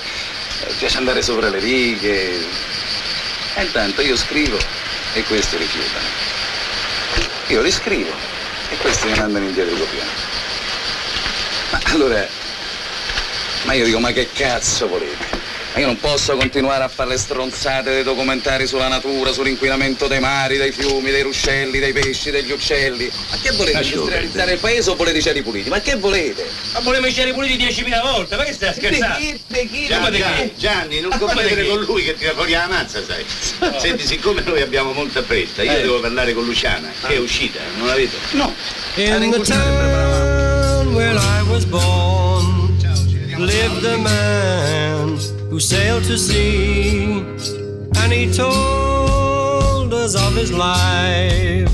[0.77, 2.45] piace andare sopra le righe.
[3.55, 4.57] E intanto io scrivo
[5.13, 6.40] e questi rifiutano.
[7.51, 8.13] Io riscrivo
[8.69, 10.11] e questi me ne andano indietro copiando.
[11.71, 12.25] Ma allora,
[13.63, 15.30] ma io dico, ma che cazzo volete?
[15.73, 20.19] Ma io non posso continuare a fare le stronzate dei documentari sulla natura, sull'inquinamento dei
[20.19, 23.09] mari, dei fiumi, dei ruscelli, dei pesci, degli uccelli.
[23.29, 23.77] Ma che volete?
[23.77, 25.69] Lascio Industrializzare il paese o volete i cieli puliti?
[25.69, 26.45] Ma che volete?
[26.73, 29.21] Ma volevamo i cieli puliti 10.000 volte, ma che stai a scherzare?
[29.21, 29.41] Chi?
[29.47, 29.85] Di chi?
[29.87, 30.17] Gianni?
[30.17, 33.23] Gianni, Gianni, non come competere con lui che tira fuori la mazza, sai.
[33.79, 35.81] Senti, siccome noi abbiamo molta fretta, io Eh.
[35.83, 38.17] devo parlare con Luciana, che è uscita, non la vedo?
[38.31, 38.53] No.
[38.95, 42.59] In the town where I was born
[43.37, 44.90] lived a man
[45.51, 47.19] who sailed to sea,
[47.97, 51.69] and he told us of his life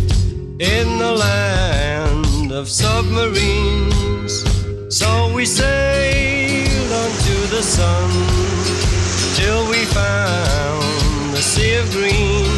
[0.60, 4.34] in the land of submarines.
[4.90, 8.10] So we sailed unto the sun
[9.36, 12.57] till we found the sea of green,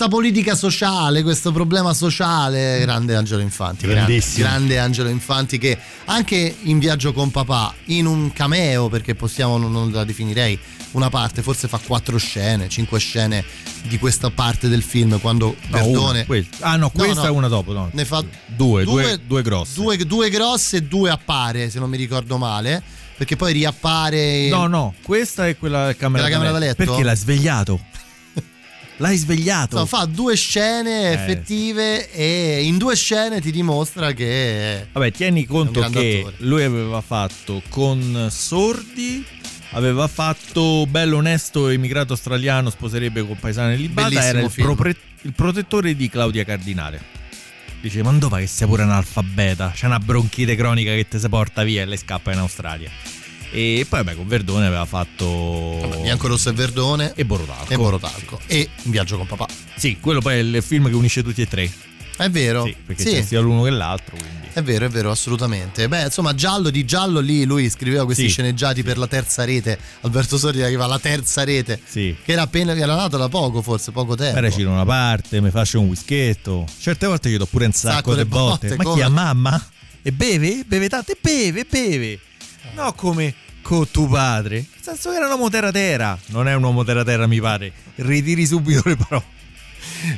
[0.00, 5.76] Questa politica sociale, questo problema sociale, grande Angelo Infanti, grande, grande Angelo Infanti che
[6.06, 10.58] anche in viaggio con papà, in un cameo, perché possiamo, non, la definirei
[10.92, 13.44] una parte, forse fa quattro scene, cinque scene
[13.88, 16.24] di questa parte del film, quando No, Verdone...
[16.26, 17.26] una, ah no, questa no.
[17.26, 17.90] è una dopo, no.
[17.92, 19.74] Ne fa Due, due, due grosse.
[19.74, 22.82] Due, due grosse e due appare, se non mi ricordo male,
[23.18, 24.48] perché poi riappare...
[24.48, 26.84] No, no, questa è quella camera, Della camera da letto?
[26.86, 27.88] Perché l'hai svegliato?
[29.00, 29.78] L'hai svegliato?
[29.78, 31.12] No, fa due scene Eh.
[31.14, 34.88] effettive e in due scene ti dimostra che...
[34.92, 36.34] Vabbè, tieni conto che attore.
[36.40, 39.24] lui aveva fatto con Sordi,
[39.70, 44.96] aveva fatto Bello Onesto Emigrato Australiano sposerebbe con Paesano e Libata, Bellissimo era il, propre-
[45.22, 47.02] il protettore di Claudia Cardinale.
[47.80, 49.72] Dice, ma dove che sei pure analfabeta?
[49.74, 52.90] C'è una bronchite cronica che ti si porta via e lei scappa in Australia.
[53.52, 55.98] E poi vabbè, con Verdone aveva fatto...
[56.02, 57.72] Bianco Rosso e Verdone e Borotalco.
[57.72, 59.46] e Borotalco e viaggio con papà.
[59.76, 61.70] Sì, quello poi è il film che unisce tutti e tre.
[62.16, 62.64] È vero?
[62.64, 63.10] Sì, perché Sì.
[63.12, 64.14] c'è sia l'uno che l'altro.
[64.16, 64.48] Quindi.
[64.52, 65.88] È vero, è vero, assolutamente.
[65.88, 68.30] Beh, insomma, giallo di giallo lì lui scriveva questi Sì.
[68.30, 69.78] sceneggiati per la terza rete.
[70.02, 71.80] Alberto Sordi arriva alla terza rete.
[71.84, 72.14] Sì.
[72.22, 74.34] Che era appena era nato da poco, forse, poco tempo.
[74.38, 76.66] Poi recito una parte, mi faccio un whisketto.
[76.78, 78.66] Certe volte gli do pure un sacco, Sacco di botte.
[78.68, 78.96] botte, Ma come?
[78.96, 79.66] chi a mamma?
[80.02, 80.64] E beve?
[80.66, 82.20] Beve tanto e beve, beve.
[82.74, 84.54] No, come con tuo padre.
[84.56, 86.18] Nel senso che era un uomo terra terra.
[86.26, 87.72] Non è un uomo terra terra, mi pare.
[87.96, 89.38] Ritiri subito le parole.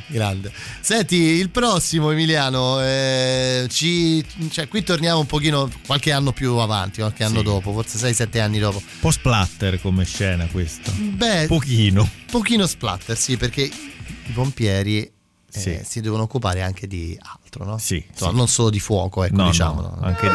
[0.07, 0.51] Grande.
[0.81, 6.99] Senti, il prossimo Emiliano, eh, ci, cioè, qui torniamo un pochino qualche anno più avanti,
[7.01, 7.43] qualche anno Sì.
[7.43, 8.77] dopo, forse 6-7 anni dopo.
[8.77, 10.91] Un po' splatter come scena questa.
[10.91, 12.09] Beh, Pochino.
[12.31, 15.11] pochino splatter, sì, perché i pompieri eh,
[15.59, 15.79] Sì.
[15.83, 17.77] si devono occupare anche di altro, no?
[17.77, 18.03] Sì.
[18.09, 18.37] Insomma, sì.
[18.37, 19.81] non solo di fuoco, ecco, No, diciamo.
[19.81, 20.05] no, no?
[20.07, 20.29] anche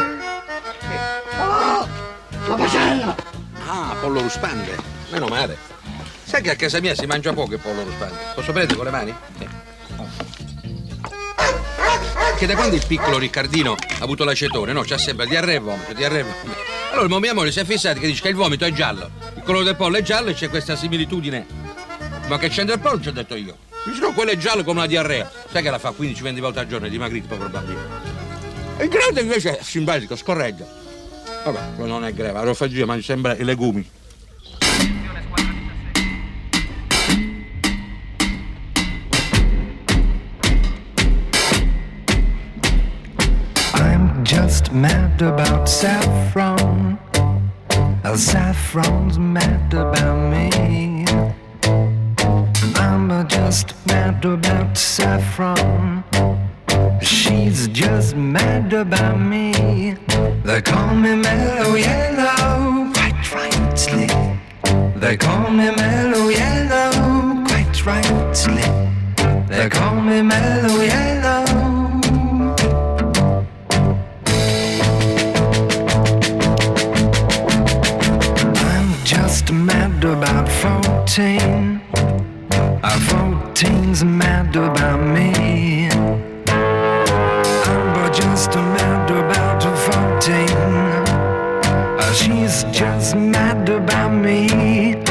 [2.49, 3.15] La pagella!
[3.67, 4.75] Ah, pollo ruspante.
[5.11, 5.55] Meno male.
[6.23, 8.15] Sai che a casa mia si mangia poco il pollo ruspante?
[8.33, 9.13] Posso prendere con le mani?
[9.37, 9.47] Sì.
[12.39, 14.81] Che da quando il piccolo Riccardino ha avuto l'acetone, no?
[14.81, 16.59] C'ha sempre diarrea e vomito, diarrea e vomito.
[16.91, 19.65] Allora mia moglie si è fissata che dice che il vomito è giallo, il colore
[19.65, 21.45] del pollo è giallo e c'è questa similitudine.
[22.27, 22.99] Ma che c'entra il pollo?
[22.99, 23.57] Ci ho detto io.
[23.85, 25.29] Dice no, quello è giallo come una diarrea.
[25.51, 27.79] Sai che la fa 15-20 volte al giorno, è dimagrito povero bambino.
[28.79, 30.78] Il grande invece è simpatico, scorreggia.
[31.43, 32.39] Vabbè, non è greve,
[32.77, 33.89] io, mangia sempre i legumi.
[43.73, 46.97] I'm just mad about saffron.
[48.03, 51.05] Uh, Saffron's mad about me.
[52.75, 56.03] I'm just mad about saffron.
[57.01, 59.95] She's just mad about me.
[60.43, 64.07] They call me mellow yellow, quite rightly.
[64.99, 68.63] They call me mellow yellow, quite rightly.
[69.47, 71.45] They call me mellow yellow.
[78.71, 81.81] I'm just mad about 14.
[82.81, 85.38] Uh, 14's mad about me.
[88.51, 90.49] Just mad about 14.
[91.99, 95.08] Uh, she's just mad about me.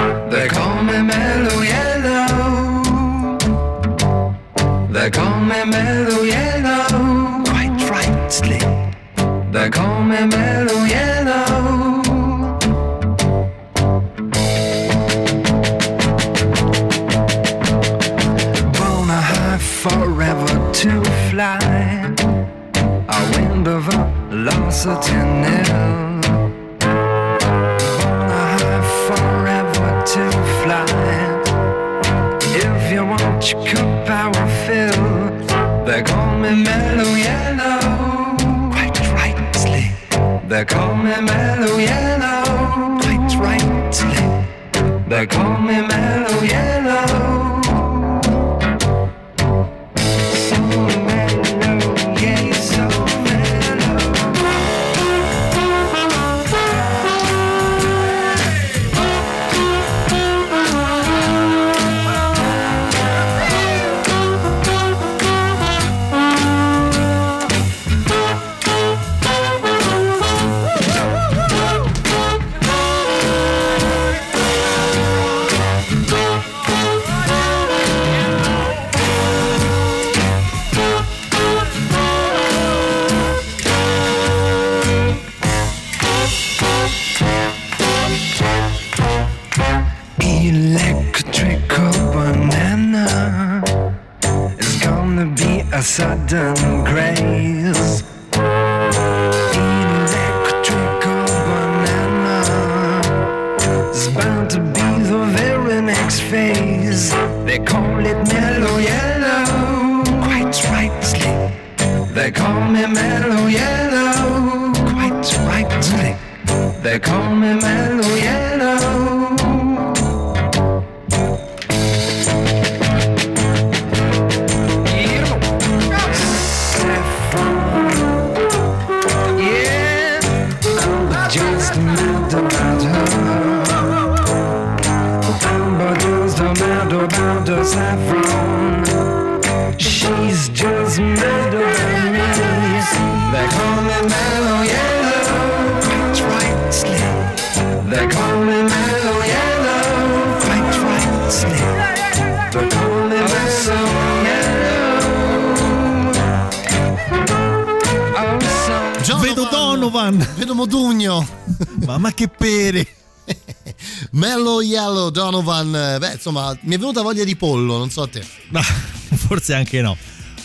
[166.29, 168.25] Insomma, mi è venuta voglia di pollo, non so a te.
[168.49, 169.97] Ma forse anche no.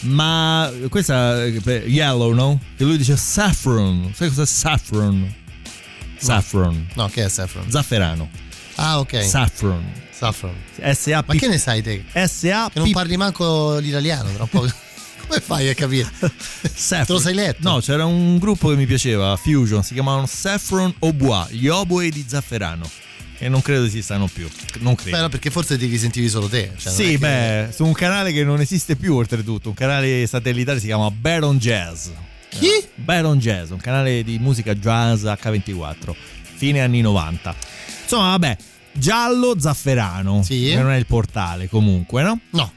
[0.02, 2.60] Ma questa eh, Yellow, no?
[2.76, 4.12] Che lui dice saffron.
[4.14, 5.34] Sai cos'è saffron?
[6.18, 6.88] Saffron.
[6.96, 7.70] No, che è saffron?
[7.70, 8.30] Zafferano.
[8.76, 9.24] Ah, ok.
[9.24, 9.84] Saffron.
[10.10, 10.56] Saffron.
[10.82, 11.28] S-A-P.
[11.28, 12.04] Ma che ne sai te?
[12.14, 12.74] S-A-P.
[12.74, 14.62] Che non parli manco l'italiano, tra un po'.
[15.28, 16.10] Come fai a capire?
[16.74, 17.06] Saffron.
[17.06, 17.70] Te lo sei letto?
[17.70, 22.26] No, c'era un gruppo che mi piaceva, Fusion, si chiamavano Saffron Obois, gli oboe di
[22.28, 22.90] Zafferano.
[23.44, 24.48] E non credo esistano più.
[24.80, 25.18] Non credo.
[25.18, 26.72] Beh, no, perché forse ti risentivi solo te.
[26.78, 30.80] Cioè, sì, che- beh, su un canale che non esiste più oltretutto, un canale satellitare
[30.80, 32.08] si chiama Baron Jazz.
[32.48, 32.70] Chi?
[32.96, 36.14] Baron Jazz, un canale di musica jazz H24,
[36.56, 37.54] fine anni 90.
[38.04, 38.56] Insomma, vabbè,
[38.94, 40.68] giallo zafferano, Sì.
[40.70, 42.40] che non è il portale comunque, no?
[42.52, 42.72] No.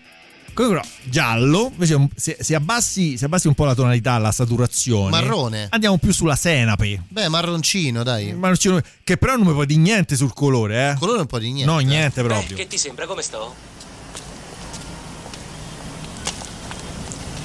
[0.56, 5.10] Comunque no, giallo, invece se, se abbassi, se abbassi un po' la tonalità, la saturazione,
[5.10, 5.66] Marrone.
[5.68, 7.02] andiamo più sulla senape.
[7.08, 8.32] Beh, marroncino, dai.
[8.32, 10.96] Marroncino, che però non mi può di niente sul colore, eh?
[10.98, 11.70] colore un po' di niente.
[11.70, 12.56] No, niente proprio.
[12.56, 13.06] Eh, Che ti sembra?
[13.06, 13.54] Come sto?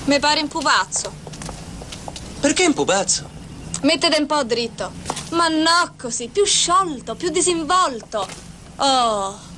[0.05, 1.14] Mi pare un pupazzo.
[2.39, 3.30] Perché un pupazzo?
[3.82, 4.89] Mettete un po' dritto.
[5.32, 8.26] Ma no così, più sciolto, più disinvolto.
[8.78, 9.49] Oh.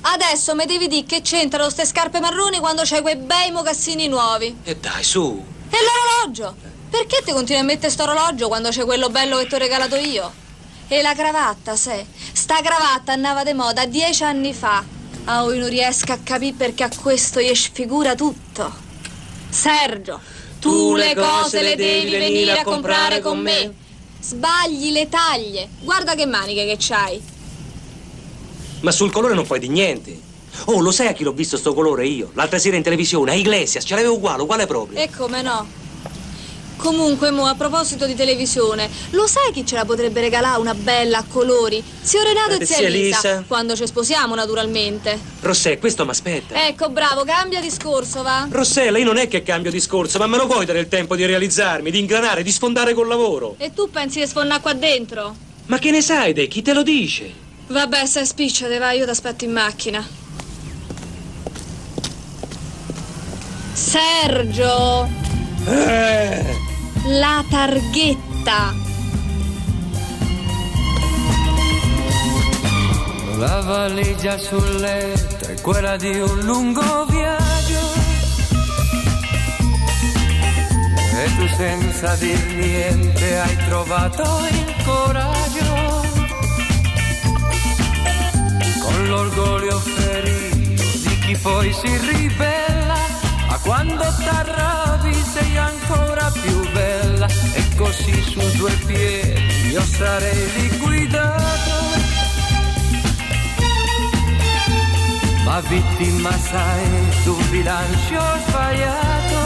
[0.00, 4.58] Adesso mi devi dire che c'entrano ste scarpe marroni quando c'hai quei bei mocassini nuovi.
[4.64, 5.44] E dai, su.
[5.70, 6.54] E l'orologio?
[6.90, 9.96] Perché ti continui a mettere sto orologio quando c'è quello bello che ti ho regalato
[9.96, 10.32] io?
[10.88, 12.04] E la cravatta, sai?
[12.32, 14.82] Sta cravatta andava di moda dieci anni fa.
[15.24, 18.72] Ah, io non riesco a capire perché a questo gli sfigura tutto.
[19.50, 20.20] Sergio,
[20.60, 23.74] tu, le cose le devi venire a comprare con me.
[24.20, 25.68] Sbagli le taglie.
[25.80, 27.22] Guarda che maniche che c'hai.
[28.80, 30.26] Ma sul colore non puoi di niente.
[30.66, 32.30] Oh, lo sai a chi l'ho visto sto colore io?
[32.34, 34.98] L'altra sera in televisione, a Iglesias, ce l'avevo uguale, uguale proprio.
[35.00, 35.66] E come no?
[36.76, 41.18] Comunque, mo, a proposito di televisione, lo sai chi ce la potrebbe regalare una bella
[41.18, 41.82] a colori?
[42.02, 43.28] Zio Renato Eh, e zia zia Elisa.
[43.28, 43.44] Elisa.
[43.48, 45.18] Quando ci sposiamo, naturalmente.
[45.40, 46.66] Rossè, questo mi aspetta.
[46.68, 48.46] Ecco, bravo, cambia discorso, va?
[48.48, 51.26] Rossella, io non è che cambio discorso, ma me lo vuoi dare il tempo di
[51.26, 53.56] realizzarmi, di ingranare, di sfondare col lavoro?
[53.58, 55.34] E tu pensi di sfonnare qua dentro?
[55.66, 56.46] Ma che ne sai, De?
[56.46, 57.46] Chi te lo dice?
[57.70, 60.06] Vabbè, sai, spicciate, va, io ti aspetto in macchina.
[63.72, 65.08] Sergio!
[65.66, 66.56] Eh.
[67.08, 68.74] La targhetta!
[73.36, 77.80] La valigia sul letto è quella di un lungo viaggio.
[81.14, 85.67] E tu senza dir niente hai trovato il coraggio.
[89.08, 92.94] Con l'orgoglio ferito di chi poi si ribella.
[93.48, 97.26] Ma quando t'arrabbi sei ancora più bella.
[97.54, 101.76] E così su due piedi io sarei liquidato.
[105.44, 109.40] ma vittima sai tu bilancio sbagliato.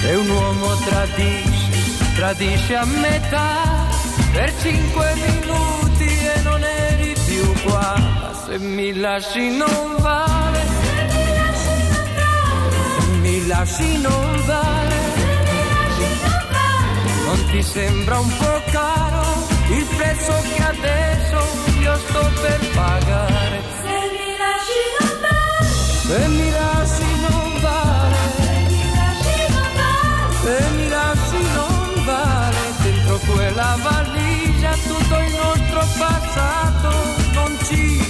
[0.00, 3.86] Se un uomo tradisce, tradisce a metà
[4.32, 5.87] per cinque minuti
[8.58, 10.60] se mi lasci non vale,
[12.96, 14.96] se mi lasci non vale,
[17.26, 21.38] non ti sembra un po' caro il prezzo che adesso
[21.80, 23.62] io sto per pagare?
[23.82, 25.68] Se mi lasci non vale,
[26.08, 28.18] se mi lasci non vale,
[30.42, 36.90] se mi lasci non vale, dentro quella valigia tutto il nostro passato
[37.34, 38.07] non ci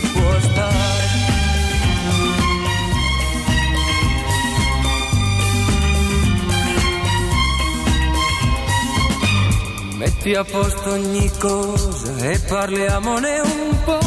[10.34, 13.98] a posto ogni cosa e parliamone un po'.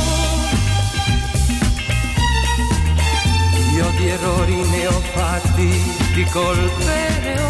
[3.74, 5.70] Io di errori ne ho fatti,
[6.14, 7.50] di colpe ne ho.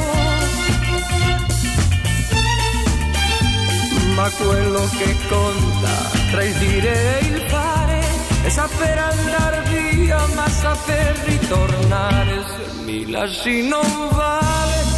[4.16, 8.02] Ma quello che conta tra il dire e il fare
[8.44, 12.44] è saper andare via, ma saper ritornare.
[12.46, 14.91] Se mi lasci non vale.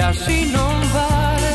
[0.00, 1.48] Se mi lasci non vale.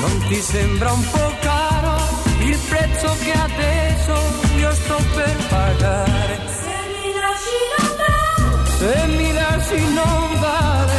[0.00, 1.96] Non ti sembra un po' caro
[2.40, 4.14] il prezzo che adesso
[4.56, 6.40] io sto per pagare?
[6.48, 8.68] Se mi lasci non vale.
[8.78, 10.92] Se mi lasci non vale.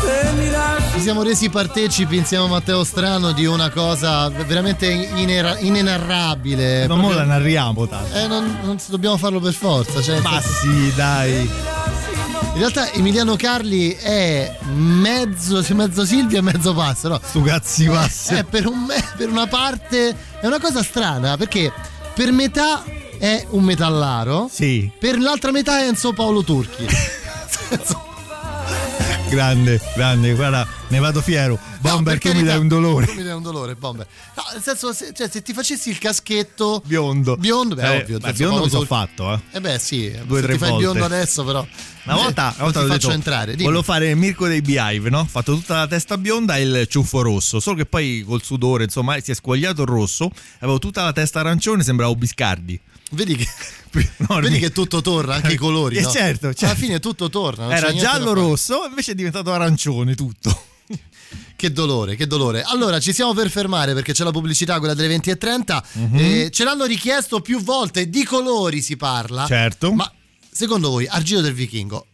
[0.00, 4.86] Se mi lasci Ci siamo resi partecipi insieme a Matteo Strano di una cosa veramente
[4.86, 6.86] inera- inenarrabile.
[6.86, 8.14] Non mo la narriamo tanto.
[8.16, 10.00] Eh, non, non dobbiamo farlo per forza.
[10.00, 11.78] Cioè, Ma sì, dai.
[12.60, 17.18] In realtà Emiliano Carli è mezzo, mezzo Silvia e mezzo Passero.
[17.24, 18.34] Stu cazzi passi.
[18.34, 21.72] È per, un per una parte è una cosa strana perché
[22.14, 22.84] per metà
[23.18, 24.50] è un metallaro.
[24.52, 24.90] Sì.
[24.98, 26.84] Per l'altra metà è Enzo Paolo Turchi.
[29.30, 31.56] Grande, grande, guarda, ne vado fiero.
[31.78, 33.06] Bomber, per che mi dai un dolore.
[33.06, 34.04] Tu mi dai un dolore, Bomber.
[34.34, 37.36] No, nel senso, se, cioè, se ti facessi il caschetto Biondo.
[37.36, 38.18] biondo, beh, Eh, ovvio.
[38.20, 39.40] ma biondo Paolo mi sono fatto, eh.
[39.52, 40.84] Eh beh, sì, Due, se tre ti fai volte.
[40.84, 41.64] biondo adesso, però.
[42.04, 43.50] Una volta, una volta ti faccio detto, entrare.
[43.52, 43.62] Dimmi.
[43.64, 45.20] volevo fare Mirko dei Beehive, no?
[45.20, 47.60] Ho fatto tutta la testa bionda e il ciuffo rosso.
[47.60, 50.30] Solo che poi col sudore, insomma, si è squagliato il rosso.
[50.58, 52.80] Avevo tutta la testa arancione, sembravo Biscardi.
[53.10, 53.46] Vedi che,
[54.40, 55.96] vedi che tutto torna, anche i colori.
[55.96, 56.10] Eh, no?
[56.10, 56.76] certo, Alla certo.
[56.76, 57.64] fine tutto torna.
[57.74, 58.40] Era niente da giallo fare.
[58.40, 60.64] rosso, invece è diventato arancione tutto.
[61.60, 62.62] Che dolore, che dolore.
[62.62, 65.82] Allora, ci siamo per fermare perché c'è la pubblicità, quella delle 20.30.
[65.92, 66.16] Mhm.
[66.18, 69.44] Eh, ce l'hanno richiesto più volte, di colori si parla.
[69.46, 69.92] Certo.
[69.92, 70.10] Ma
[70.50, 72.06] secondo voi, Argiro del Vichingo,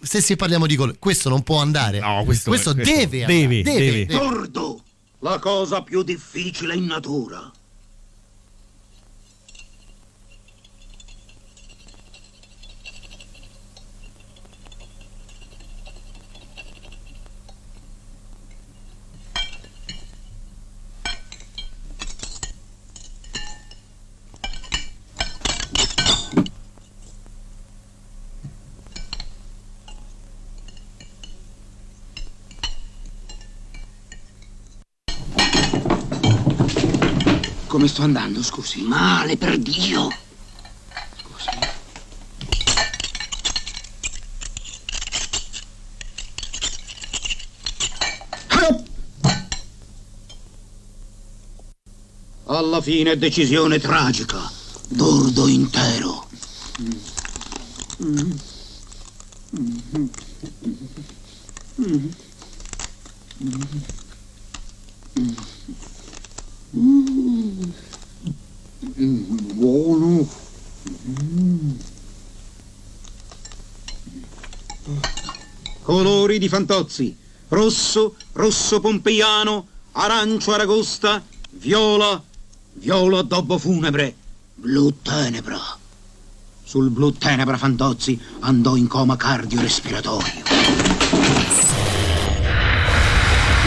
[0.00, 2.00] se si parliamo di colori, questo non può andare.
[2.00, 4.06] No, questo- questo deve, andare, deve, deve.
[4.06, 4.06] deve.
[4.06, 4.82] Tordo,
[5.20, 7.52] la cosa più difficile in natura.
[37.78, 38.82] Come sto andando, scusi?
[38.82, 40.08] Male, per Dio.
[52.46, 54.50] Alla fine decisione tragica.
[54.88, 56.26] Dordo intero.
[69.54, 70.28] Buono.
[75.82, 77.16] Colori di Fantozzi.
[77.48, 81.22] Rosso, rosso pompeiano, arancio aragosta,
[81.52, 82.22] viola,
[82.74, 84.14] viola addobbo funebre,
[84.54, 85.58] blu tenebra.
[86.62, 90.42] Sul blu tenebra Fantozzi andò in coma cardiorespiratorio.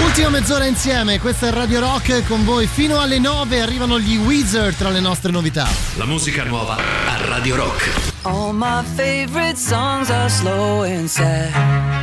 [0.04, 4.76] Ultima mezz'ora insieme, questa è Radio Rock con voi fino alle 9 arrivano gli Wizard
[4.76, 5.68] tra le nostre novità.
[5.96, 8.12] La musica nuova a Radio Rock.
[8.22, 12.01] All my favorite songs are slow and sad.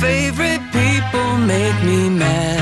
[0.00, 2.60] Favorite people make me mad.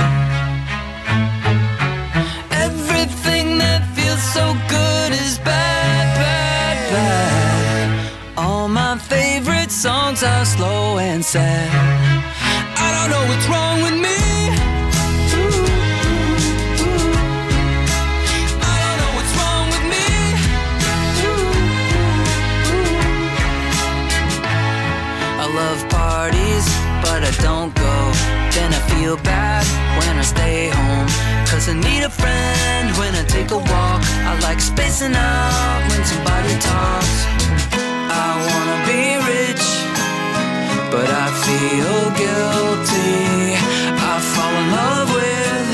[2.53, 8.39] Everything that feels so good is bad, bad, bad.
[8.39, 11.71] All my favorite songs are slow and sad.
[12.77, 13.74] I don't know what's wrong
[29.15, 29.65] feel bad
[29.99, 31.07] when I stay home.
[31.47, 34.01] Cause I need a friend when I take a walk.
[34.31, 37.17] I like spacing out when somebody talks.
[38.23, 39.03] I wanna be
[39.35, 39.67] rich,
[40.91, 43.55] but I feel guilty.
[44.11, 45.74] I fall in love with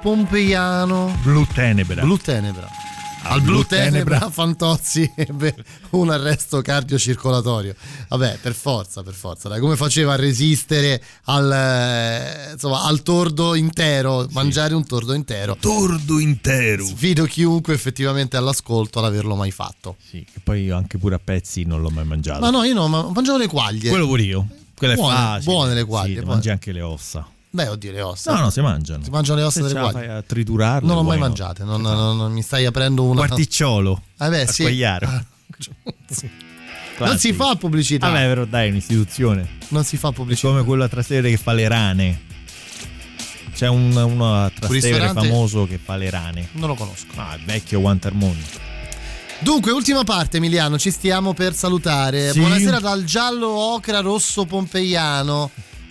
[0.00, 1.14] Pompeiano.
[1.22, 2.02] Blu Tenebra.
[2.02, 2.66] Blu Tenebra.
[3.22, 5.54] Al Blu Tenebra Fantozzi ebbe
[5.90, 7.74] un arresto cardiocircolatorio.
[8.08, 9.48] Vabbè, per forza, per forza.
[9.50, 14.26] Dai, come faceva a resistere al, eh, insomma, al tordo intero?
[14.30, 15.54] Mangiare un tordo intero.
[15.60, 16.82] Tordo intero.
[16.86, 19.96] Sfido chiunque effettivamente all'ascolto ad averlo mai fatto.
[20.08, 22.40] Sì, che poi anche pure a pezzi non l'ho mai mangiato.
[22.40, 23.90] Ma no, io no, ma mangiavo le quaglie.
[23.90, 24.46] Quello pure io.
[24.74, 25.44] Quello Buone, è facile.
[25.52, 26.24] buone le Sì, quaglie, poi.
[26.24, 27.28] mangi anche le ossa.
[27.52, 28.32] Beh, oddio, le ossa.
[28.34, 29.02] No, no, si mangiano.
[29.02, 30.86] Si mangiano le ossa Se delle fai a triturarle.
[30.86, 31.26] Non l'ho mai not?
[31.28, 33.26] mangiate, non, non- non- mi stai aprendo una.
[33.26, 34.02] Quarticciolo.
[34.18, 34.62] Eh beh, a sì.
[34.62, 35.06] Quagliaro.
[35.08, 35.24] Ah,
[36.98, 38.08] Non si fa pubblicità.
[38.08, 39.48] Vabbè, però dai, è un'istituzione.
[39.68, 40.48] Non si fa È pubblicità.
[40.48, 42.20] come quello a Trastevere che fa le rane.
[43.54, 46.48] C'è un, uno a Trastevere famoso che fa le rane.
[46.52, 47.06] Non lo conosco.
[47.16, 48.42] Ah, il vecchio Wantermoni.
[49.40, 52.30] Dunque, ultima parte, Emiliano, ci stiamo per salutare.
[52.32, 52.40] Sì.
[52.40, 55.50] Buonasera dal giallo ocra rosso pompeiano.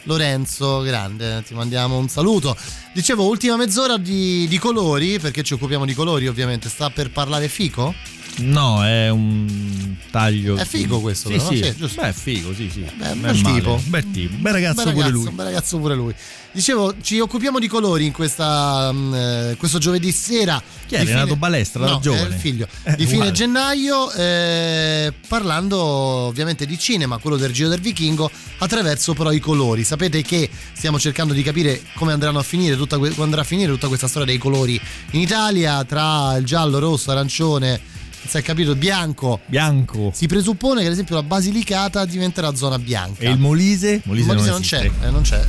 [0.10, 2.57] Lorenzo, grande, ti mandiamo un saluto.
[2.94, 6.68] Dicevo, ultima mezz'ora di, di colori, perché ci occupiamo di colori, ovviamente.
[6.68, 7.94] Sta per parlare Fico?
[8.41, 10.55] No, è un taglio.
[10.55, 11.57] È figo questo, sì, però, sì.
[11.57, 12.01] sì, giusto.
[12.01, 12.79] Beh, è figo, sì, sì.
[12.81, 13.41] Beh, bel male.
[13.41, 13.81] tipo.
[13.85, 14.35] Bel tipo.
[14.37, 15.33] Bel ragazzo, Bel pure ragazzo, lui.
[15.33, 16.15] bel ragazzo pure lui.
[16.51, 20.61] Dicevo, ci occupiamo di colori in questa, mm, eh, questo giovedì sera.
[20.87, 21.03] Chi è?
[21.03, 22.23] Renato fine- Balestra, no, giovane?
[22.23, 22.67] È il figlio.
[22.83, 23.31] Eh, di fine uguale.
[23.33, 29.83] gennaio, eh, parlando ovviamente di cinema, quello del Giro del Vichingo, attraverso però i colori.
[29.83, 33.71] Sapete che stiamo cercando di capire come andranno a finire tutta, que- andrà a finire
[33.71, 34.79] tutta questa storia dei colori
[35.11, 37.97] in Italia, tra il giallo, rosso, arancione.
[38.27, 39.39] Si è capito, bianco.
[39.45, 40.11] Bianco.
[40.13, 43.23] Si presuppone che ad esempio la Basilicata diventerà zona bianca.
[43.23, 43.93] E il Molise?
[43.93, 45.43] Il Molise non, c'è, eh, non c'è.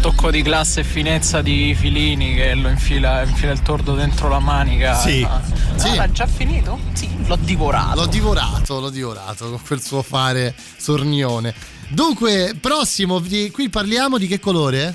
[0.00, 4.40] Tocco di classe e finezza di Filini che lo infila, infila il tordo dentro la
[4.40, 4.98] manica.
[4.98, 5.22] Sì.
[5.26, 5.40] Ah,
[5.76, 5.88] Sì.
[5.96, 6.78] ah, già finito?
[6.92, 8.00] Sì, l'ho divorato.
[8.00, 11.54] L'ho divorato, l'ho divorato con quel suo fare sornione.
[11.88, 13.20] Dunque, prossimo,
[13.52, 14.94] qui parliamo di che colore?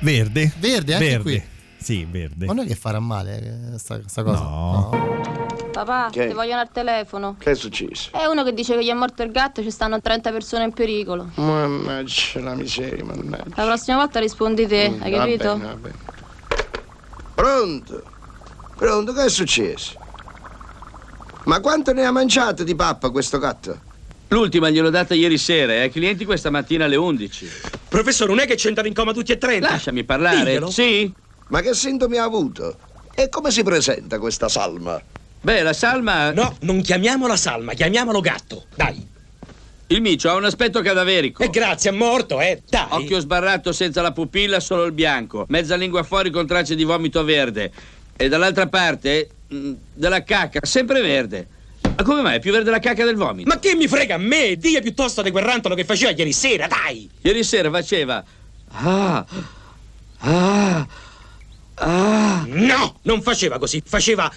[0.00, 0.52] Verde.
[0.58, 1.22] Verde, anche Verde.
[1.22, 1.42] qui.
[1.80, 2.46] Sì, verde.
[2.46, 4.40] Ma non è che farà male eh, sta, sta cosa?
[4.42, 5.17] No.
[5.84, 6.26] Papà, Che?
[6.26, 7.36] ti vogliono al telefono.
[7.38, 8.10] Che è successo?
[8.10, 10.64] È uno che dice che gli è morto il gatto e ci stanno 30 persone
[10.64, 11.30] in pericolo.
[11.36, 13.44] Mannaggia la miseria, mannaggia.
[13.54, 15.54] La prossima volta rispondi te, Mm, hai va capito?
[15.56, 15.94] bene, va bene.
[17.32, 18.02] Pronto?
[18.76, 19.96] Pronto, che è successo?
[21.44, 23.78] Ma quanto ne ha mangiato di pappa questo gatto?
[24.28, 27.48] L'ultima gliel'ho data ieri sera e ai clienti questa mattina alle 11.
[27.88, 29.70] Professore, non è che c'entrano in coma tutti e 30?
[29.70, 30.38] Lasciami parlare.
[30.38, 30.70] Diglielo.
[30.72, 31.10] Sì?
[31.50, 32.76] Ma che sintomi ha avuto?
[33.14, 35.00] E come si presenta questa salma?
[35.40, 36.32] Beh, la salma.
[36.32, 38.66] No, non chiamiamola salma, chiamiamolo gatto.
[38.74, 39.06] Dai.
[39.90, 41.42] Il micio ha un aspetto cadaverico.
[41.42, 42.62] E grazie, è morto, eh.
[42.68, 42.86] Dai.
[42.90, 45.46] Occhio sbarrato senza la pupilla, solo il bianco.
[45.48, 47.72] Mezza lingua fuori con tracce di vomito verde.
[48.14, 51.48] E dall'altra parte, mh, della cacca, sempre verde.
[51.96, 52.36] Ma come mai?
[52.36, 53.48] È più verde la cacca del vomito?
[53.48, 54.56] Ma che mi frega a me?
[54.56, 57.08] Dia piuttosto di quel rantolo che faceva ieri sera, dai!
[57.22, 58.22] Ieri sera faceva.
[58.72, 59.24] Ah.
[60.18, 60.86] Ah.
[61.76, 62.44] Ah.
[62.46, 64.30] No, non faceva così, faceva.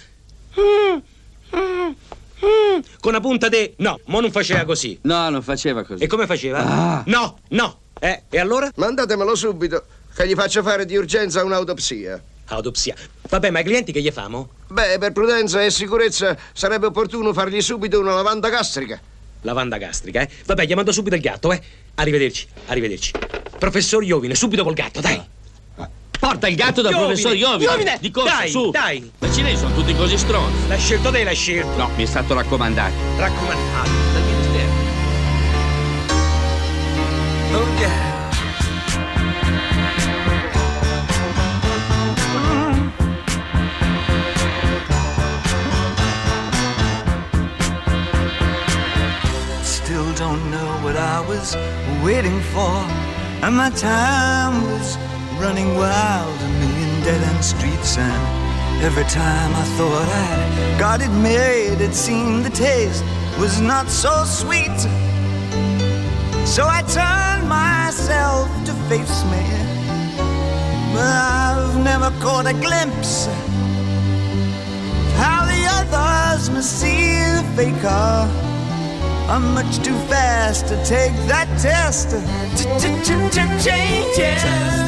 [3.00, 3.74] Con la punta de.
[3.78, 4.98] No, mo non faceva così.
[5.02, 6.02] No, non faceva così.
[6.02, 6.58] E come faceva?
[6.58, 7.02] Ah.
[7.06, 7.80] No, no.
[7.98, 8.70] Eh, e allora?
[8.74, 9.84] Mandatemelo subito,
[10.14, 12.22] che gli faccio fare di urgenza un'autopsia.
[12.46, 12.94] Autopsia.
[13.28, 14.50] Vabbè, ma ai clienti che gli famo?
[14.68, 19.00] Beh, per prudenza e sicurezza sarebbe opportuno fargli subito una lavanda gastrica.
[19.42, 20.28] Lavanda gastrica, eh?
[20.44, 21.62] Vabbè, gli mando subito il gatto, eh?
[21.94, 23.12] Arrivederci, arrivederci.
[23.58, 25.31] Professor Iovine, subito col gatto, dai!
[26.22, 27.70] Porta il gatto dal Iovine, professor Iovine.
[27.72, 28.70] Iovine, Di corsa, dai, su.
[28.70, 29.10] dai.
[29.18, 30.68] Ma i cinesi sono tutti così stronzi.
[30.68, 31.76] L'ha scelto te, l'ha scelto.
[31.76, 32.92] No, mi è stato raccomandato.
[33.16, 33.90] Raccomandato.
[34.12, 34.70] Dal ministero.
[37.54, 38.10] Oh yeah.
[49.62, 51.56] Still don't know what I was
[52.02, 52.74] waiting for,
[53.44, 54.96] and my time was
[55.42, 61.10] running wild, a million dead end streets, and every time I thought I'd got it
[61.10, 63.04] made, it seemed the taste
[63.40, 64.78] was not so sweet.
[66.46, 69.44] So I turned myself to face me.
[70.94, 73.40] But I've never caught a glimpse of
[75.22, 78.52] how the others must see the faker
[79.28, 82.10] I'm much too fast to take that test.
[83.64, 84.81] Changes.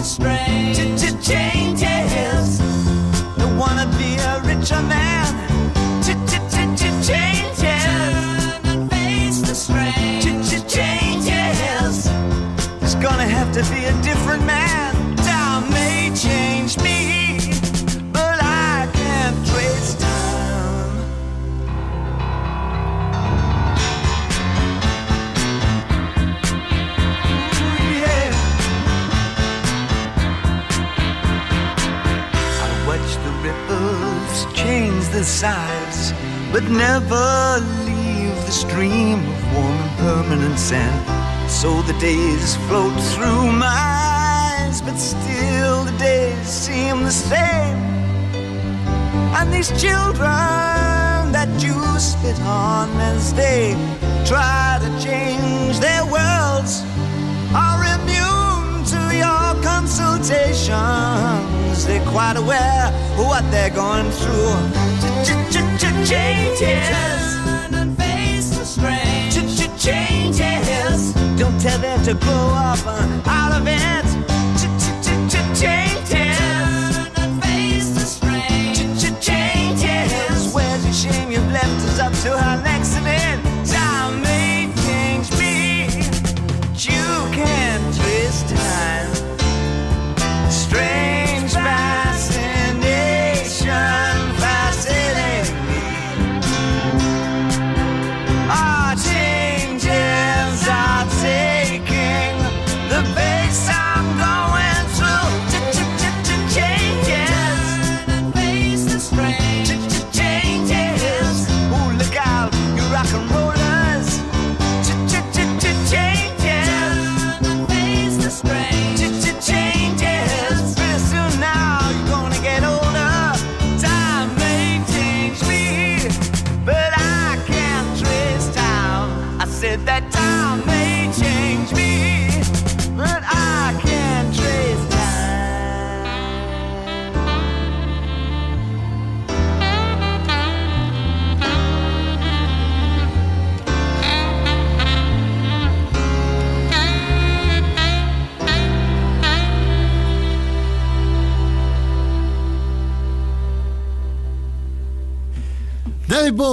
[0.00, 0.74] The strain.
[1.20, 2.58] Changes.
[3.36, 5.28] Don't wanna be a richer man.
[7.02, 7.60] Changes.
[7.60, 10.22] Turn and face the strain.
[10.66, 12.06] Changes.
[12.80, 14.69] It's gonna have to be a different man.
[35.20, 36.14] The size,
[36.50, 41.50] but never leave the stream of warm and permanent sand.
[41.50, 47.80] So the days float through my eyes, but still the days seem the same.
[49.36, 53.74] And these children that you spit on as they
[54.24, 56.82] try to change their worlds
[57.54, 58.19] are immune
[59.90, 61.84] consultations.
[61.84, 62.86] They're quite aware
[63.18, 64.54] of what they're going through.
[66.06, 66.64] Changes.
[67.72, 69.34] and face the strange.
[69.78, 71.12] Changes.
[71.38, 74.29] Don't tell them to grow up uh, out of it.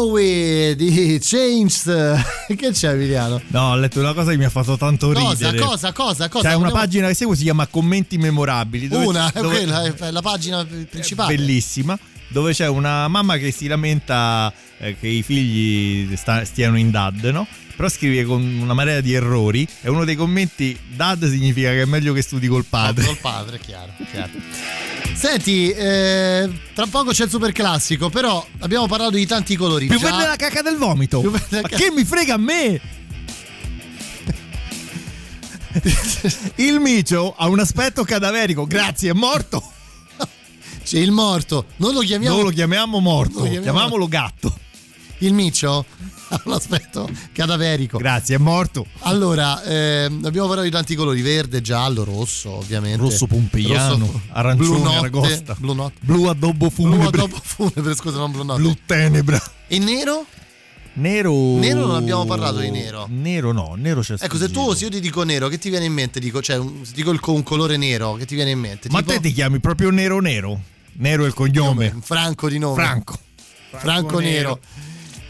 [0.07, 2.23] Bowie di Changed.
[2.55, 3.41] che c'è Emiliano?
[3.47, 5.59] No, ho letto una cosa che mi ha fatto tanto Cosa, ridere.
[5.65, 6.47] cosa, cosa, cosa?
[6.47, 8.87] C'è una Vogliamo- pagina che seguo, si chiama Commenti memorabili.
[8.87, 11.35] dove- Una, è dove- quella, è la pagina principale.
[11.35, 11.97] bellissima
[12.29, 17.23] dove c'è una mamma che si lamenta eh, che i figli sta- stiano in dad
[17.23, 17.47] no?
[17.73, 21.85] però scrive con una marea di errori e uno dei commenti dad significa che è
[21.85, 24.31] meglio che studi col padre Col padre, chiaro, chiaro.
[25.17, 29.87] Senti, eh, tra poco c'è il super classico, però abbiamo parlato di tanti colori.
[29.87, 31.21] più Già- verde la cacca del vomito.
[31.23, 32.79] Ma che mi frega a me?
[36.55, 38.65] Il micio ha un aspetto cadaverico.
[38.65, 39.71] Grazie è morto.
[40.83, 42.35] C'è il morto, non lo chiamiamo.
[42.35, 44.57] non lo chiamiamo morto lo chiamiamo- chiamiamolo gatto
[45.19, 45.85] Il miccio
[46.29, 47.97] ha un aspetto cadaverico.
[47.97, 52.97] grazie è morto Allora, ehm, abbiamo parlato di tanti colori: verde, giallo, rosso, ovviamente.
[52.97, 55.97] rosso pompeiano Rosso- arancione blu notte, aragosta Blu notte.
[56.01, 58.61] blu addobbo Blu funebre dopo funebre, scusa, non blu notte.
[58.61, 60.25] blu tenebra E nero?
[60.93, 61.31] Nero.
[61.57, 63.05] Nero non abbiamo parlato di nero.
[63.09, 65.85] Nero no, nero c'è Ecco, se tu se io ti dico nero, che ti viene
[65.85, 66.19] in mente?
[66.19, 68.87] Dico, cioè, un- dico il, un colore nero, che ti viene in mente?
[68.89, 70.59] Ma Tipo- te ti chiami proprio Nero Nero?
[70.93, 71.93] Nero è il cognome.
[72.01, 72.81] Franco di nome.
[72.81, 73.19] Franco.
[73.69, 74.59] Franco, nero.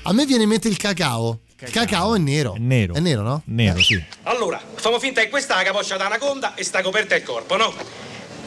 [0.08, 1.40] A me viene in mente il cacao.
[1.60, 2.54] Il cacao è nero.
[2.54, 2.94] È nero.
[2.94, 3.42] È nero, no?
[3.44, 4.02] Nero, sì.
[4.24, 7.74] Allora, famo finta che questa è la capoccia d'anaconda e sta coperta il corpo, no?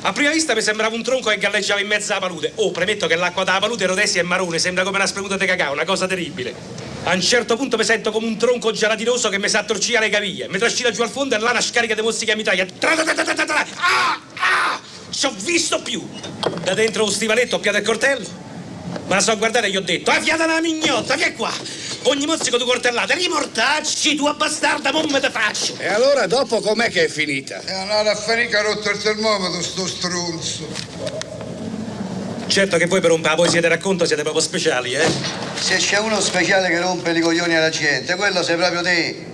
[0.01, 2.53] A prima vista mi sembrava un tronco che galleggiava in mezzo alla palude.
[2.55, 5.75] Oh, premetto che l'acqua della palude rodesia e marrone, sembra come una spremuta di cacao,
[5.75, 6.55] una cosa terribile.
[7.03, 10.09] A un certo punto mi sento come un tronco gelatinoso che mi sa torcire le
[10.09, 10.49] caviglie.
[10.49, 12.65] Mi trascina giù al fondo e là una scarica di mozziche a mitraglia.
[12.65, 13.67] Tra tra tra tra tra tra.
[13.77, 14.19] Ah!
[14.37, 14.81] Ah!
[15.11, 16.09] Ci ho visto più!
[16.65, 18.49] Da dentro un stivaletto ho piato il coltello.
[19.07, 21.53] Me la so guardata e gli ho detto, ah fiata una mignotta, che è qua?
[22.05, 25.75] Ogni mozzico tu coltellate, rimortacci, tu bastarda, non me te faccio.
[25.79, 27.61] E allora dopo com'è che è finita?
[27.61, 30.69] È andata a finire che ha rotto il termometro, sto stronzo.
[32.47, 35.07] Certo che voi per un po' poesia di racconto siete proprio speciali, eh?
[35.55, 39.27] Se c'è uno speciale che rompe i coglioni alla gente, quello sei proprio te.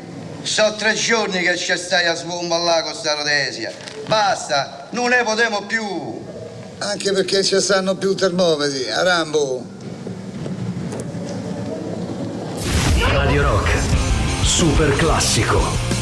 [0.43, 3.73] So tre giorni che ci stai a sbomballare con sta rodesia.
[4.07, 6.26] Basta, non ne potremo più.
[6.79, 9.65] Anche perché ci stanno più termometri, a Rambo.
[13.13, 13.71] Radio Rock.
[14.43, 15.96] Super classico.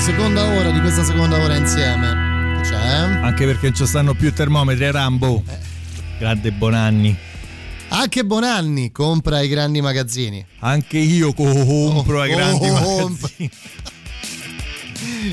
[0.00, 2.60] Seconda ora di questa seconda ora insieme.
[2.62, 2.74] C'è?
[2.76, 5.42] Anche perché non ci stanno più termometri a Rambo.
[6.18, 7.16] Grande Bonanni.
[7.88, 10.44] Anche Bonanni compra i grandi magazzini.
[10.60, 13.50] Anche io compro ai grandi oh, magazzini.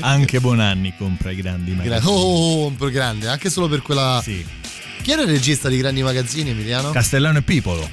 [0.00, 2.12] Anche Bonanni compra i grandi Gra- magazzini.
[2.12, 4.22] oh, compro grande, anche solo per quella.
[4.22, 6.90] Chi era il regista di grandi magazzini, Emiliano?
[6.90, 7.88] Castellano e Pipolo.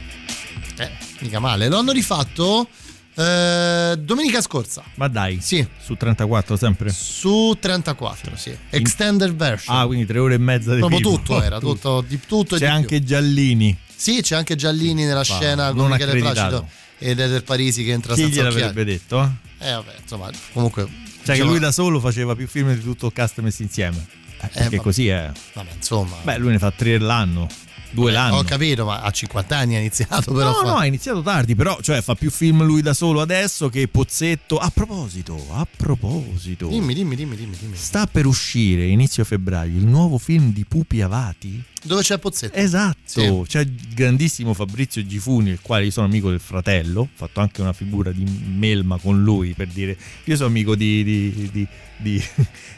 [0.78, 0.90] Eh,
[1.20, 1.68] mica male.
[1.68, 2.68] Lo hanno rifatto
[3.16, 4.84] eh, domenica scorsa.
[4.96, 5.40] Ma dai.
[5.42, 5.66] Sì.
[5.82, 6.90] Su 34 sempre?
[6.92, 8.56] Su 34, sì.
[8.70, 9.76] Extended version.
[9.78, 11.16] Ah, quindi tre ore e mezza di Proprio film.
[11.16, 13.06] tutto era, tutto, di tutto C'è anche più.
[13.08, 13.78] Giallini.
[13.96, 16.20] Sì, c'è anche Giallini nella Va, scena con Michele.
[16.20, 16.68] Placido
[16.98, 18.86] ed Eder Parisi che entra Chi senza gliel'avrebbe occhiali.
[18.86, 19.36] detto?
[19.60, 20.92] Eh vabbè, insomma, comunque Cioè
[21.26, 23.98] che diciamo- lui da solo faceva più film di tutto il cast messi insieme.
[23.98, 24.78] Eh, perché vabbè.
[24.78, 25.32] così è.
[25.54, 26.18] Vabbè, insomma.
[26.22, 27.48] Beh, lui ne fa tre l'anno.
[27.94, 28.38] Due l'anno.
[28.38, 30.48] Ho capito, ma a 50 anni ha iniziato però.
[30.50, 33.70] No, fa- no, ha iniziato tardi, però cioè, fa più film lui da solo adesso
[33.70, 34.58] che Pozzetto.
[34.58, 36.68] A proposito, a proposito.
[36.68, 37.76] Dimmi, dimmi, dimmi, dimmi, dimmi.
[37.76, 41.64] Sta per uscire inizio febbraio il nuovo film di Pupi Avati.
[41.86, 42.58] Dove c'è Pozzetto?
[42.58, 43.44] Esatto, Sì.
[43.46, 47.60] c'è il grandissimo Fabrizio Gifuni, il quale io sono amico del fratello, ho fatto anche
[47.62, 51.04] una figura di melma con lui per dire io sono amico di...
[51.04, 51.68] di, di, di-
[51.98, 52.24] di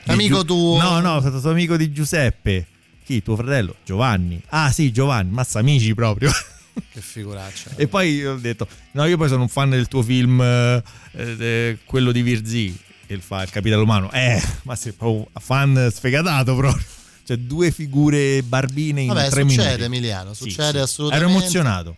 [0.08, 0.78] Amico Giu- tuo?
[0.82, 2.68] No, no, sono stato amico di Giuseppe.
[3.06, 3.22] Chi?
[3.22, 3.76] Tuo fratello?
[3.86, 4.41] Giovanni.
[4.48, 6.32] Ah sì, Giovanni, mazza amici proprio.
[6.91, 7.72] Che figuraccia.
[7.77, 10.84] E poi ho detto, no, io poi sono un fan del tuo film, eh,
[11.14, 12.77] eh, quello di Virzì,
[13.07, 14.11] il, fa, il capitano umano.
[14.11, 16.84] Eh, ma sei proprio un fan sfegatato proprio.
[17.23, 19.84] Cioè, due figure barbine in Vabbè, tre succede, minuti.
[19.84, 20.84] Emiliano, Sì, succede sì.
[20.84, 21.32] assolutamente.
[21.32, 21.95] Ero emozionato.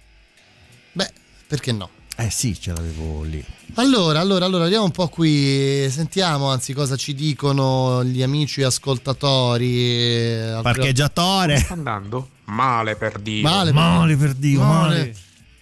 [0.91, 1.11] Beh,
[1.47, 1.89] perché no?
[2.19, 3.43] Eh sì, ce l'avevo lì.
[3.75, 10.33] Allora, allora, allora, vediamo un po' qui, sentiamo anzi cosa ci dicono gli amici ascoltatori.
[10.41, 11.57] Altri- Parcheggiatore.
[11.59, 13.43] Sta andando male per Dio.
[13.43, 15.13] Male, Male per Dio, male.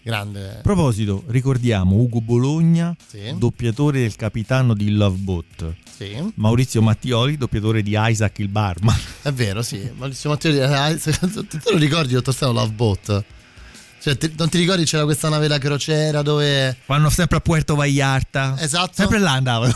[0.02, 0.58] Grande.
[0.60, 3.34] A proposito, ricordiamo Ugo Bologna, Sì.
[3.38, 5.74] doppiatore del capitano di Lovebot.
[5.98, 6.16] Sì.
[6.36, 8.96] Maurizio Mattioli, doppiatore di Isaac il barman.
[9.24, 9.90] È vero, sì.
[9.98, 13.24] Maurizio Matteo, eh, te lo ricordi, dottor Stano, Lovebot?
[14.06, 16.78] Cioè, ti- non ti ricordi c'era questa nave da crociera dove...
[16.86, 18.56] Vanno sempre a Puerto Vallarta.
[18.60, 18.92] Esatto.
[18.94, 19.76] Sempre là andavano.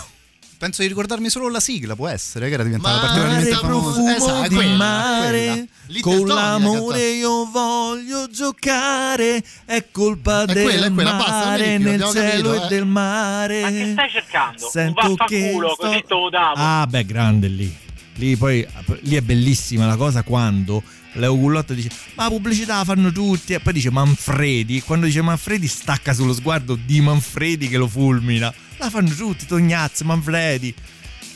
[0.60, 3.81] Penso di ricordarmi solo la sigla, può essere, che era diventata Mare particolarmente famosa.
[3.81, 5.99] profumo Esatto, di quella, mare, quella.
[6.01, 7.15] Con l'amore cantato.
[7.15, 12.49] io voglio giocare, è colpa È del quella, è quella, basta, mare, più, nel cielo
[12.49, 12.68] capito, e eh.
[12.68, 13.61] del mare.
[13.61, 14.69] Ma che stai cercando?
[14.69, 16.53] Sento un vaffanculo, sto- così te lo davo.
[16.56, 17.77] Ah, beh, grande lì.
[18.15, 18.68] Lì poi
[18.99, 20.84] lì è bellissima la cosa quando
[21.14, 23.53] Leo Gullotta dice ma la pubblicità la fanno tutti.
[23.53, 24.81] E poi dice Manfredi.
[24.81, 28.53] Quando dice Manfredi stacca sullo sguardo di Manfredi che lo fulmina.
[28.77, 30.73] La fanno tutti Tognazzi Manfredi.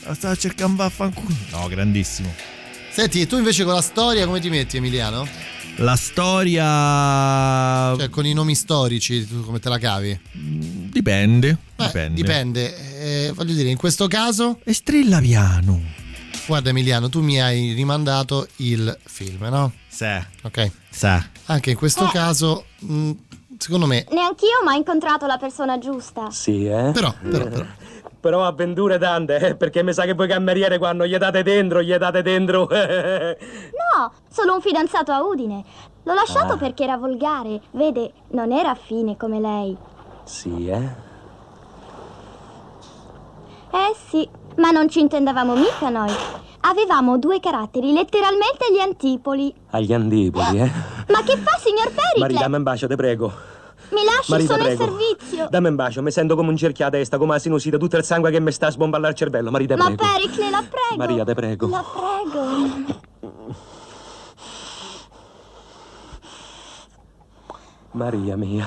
[0.04, 1.34] La stava cercando vaffanculo.
[1.50, 2.32] No grandissimo.
[2.90, 5.26] Senti, tu invece con la storia come ti metti Emiliano?
[5.78, 10.16] la storia Cioè con i nomi storici, tu come te la cavi?
[10.32, 12.14] dipende Beh, dipende.
[12.14, 13.26] dipende.
[13.26, 14.60] Eh, voglio dire, in questo caso...
[14.62, 15.82] e strilla piano
[16.46, 19.72] Guarda Emiliano, tu mi hai rimandato il film, no?
[19.88, 20.04] sì
[20.42, 20.70] Ok.
[20.90, 21.08] sì
[21.46, 22.10] Anche in questo Eh.
[22.10, 23.10] caso, mh,
[23.58, 24.04] secondo me...
[24.10, 26.30] Neanch'io ho mai incontrato la persona giusta.
[26.30, 26.90] Sì, eh?
[26.92, 27.64] Però, però, però.
[28.24, 31.94] Però avventure tante, eh, perché mi sa che voi cameriere quando gli date dentro, gli
[31.94, 32.66] date dentro.
[32.72, 35.62] No, solo un fidanzato a Udine.
[36.04, 36.56] L'ho lasciato Ah.
[36.56, 37.60] perché era volgare.
[37.72, 39.76] Vede, non era affine come lei.
[40.24, 40.88] sì, eh?
[43.70, 44.26] Eh sì,
[44.56, 46.12] ma non ci intendevamo mica noi.
[46.60, 49.54] Avevamo due caratteri, letteralmente gli antipoli.
[49.70, 50.70] Agli andipoli, eh?
[51.08, 52.18] Ma che fa, signor Pericle?
[52.20, 53.32] Maria, dammi un bacio, te prego.
[53.90, 54.96] Mi lasci, Marita, sono in prego.
[54.98, 55.46] servizio.
[55.50, 58.04] Dammi un bacio, mi sento come un cerchio a testa, come una sinusite, tutto il
[58.04, 59.50] sangue che mi sta a sbomballare il cervello.
[59.50, 60.02] Maria, te Ma prego.
[60.04, 60.96] Pericle, la prego.
[60.96, 61.68] Maria, te prego.
[61.68, 63.02] La prego.
[67.92, 68.66] Maria mia.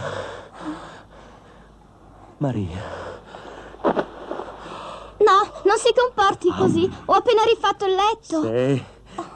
[2.37, 2.81] Maria.
[5.27, 6.89] No, non si comporti così.
[7.05, 8.41] Ho appena rifatto il letto.
[8.43, 8.83] Sì.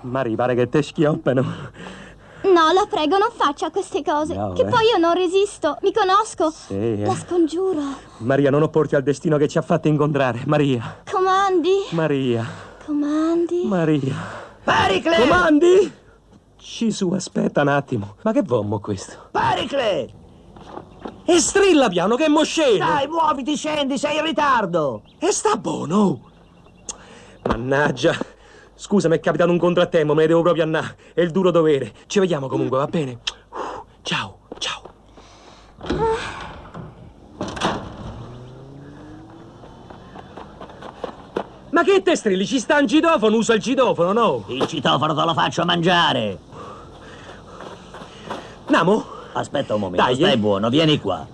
[0.01, 1.41] Maria, pare che te schioppano.
[2.43, 4.34] No, la prego, non faccia queste cose.
[4.34, 4.65] No, che eh.
[4.65, 5.77] poi io non resisto.
[5.81, 6.49] Mi conosco.
[6.49, 7.05] Sì, eh.
[7.05, 7.81] La scongiuro.
[8.19, 10.43] Maria, non opporti al destino che ci ha fatto incontrare.
[10.45, 11.03] Maria.
[11.11, 11.88] Comandi.
[11.89, 12.45] Maria.
[12.85, 13.65] Comandi.
[13.65, 14.15] Maria.
[14.63, 15.18] Pericle!
[15.18, 15.93] Comandi?
[16.57, 18.15] Ci su, aspetta un attimo.
[18.22, 19.30] Ma che vommo questo?
[19.31, 20.20] Pericle!
[21.26, 22.86] E strilla piano che mosceno!
[22.86, 25.03] Dai, muoviti, scendi, sei in ritardo!
[25.19, 26.30] E sta buono!
[27.44, 28.15] Mannaggia!
[28.76, 30.98] Scusa, mi è capitato un contrattempo, me ne devo proprio andare.
[31.14, 31.94] È il duro dovere.
[32.07, 33.19] Ci vediamo comunque, va bene?
[33.49, 34.82] Uh, Ciao, ciao.
[41.69, 42.45] Ma che te strilli?
[42.45, 43.38] Ci sta un citofono?
[43.38, 44.44] Usa il citofono, no?
[44.48, 46.40] Il citofono te lo faccio mangiare!
[48.68, 49.19] Namo?
[49.33, 50.37] Aspetta un momento, Dai, stai eh.
[50.37, 51.25] buono, vieni qua.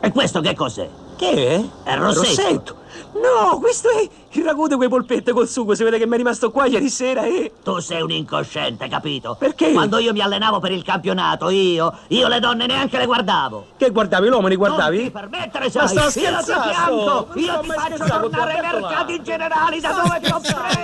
[0.00, 0.88] E questo che cos'è?
[1.16, 1.64] Che è?
[1.82, 2.76] È il rossetto.
[3.14, 5.74] No, questo è il ragù di quei polpette col sugo.
[5.74, 7.52] Si vede che mi è rimasto qua ieri sera e...
[7.62, 9.34] Tu sei un incosciente, capito?
[9.36, 9.72] Perché?
[9.72, 13.66] Quando io mi allenavo per il campionato, io, io le donne neanche le guardavo.
[13.76, 14.28] Che guardavi?
[14.28, 14.96] L'uomo li guardavi?
[14.96, 16.68] Non ti permettere, Ma sai, sto io ti scherzando!
[16.70, 20.77] fianco, Non io sto ti faccio tornare ai mercati generali da dove ti ho preso.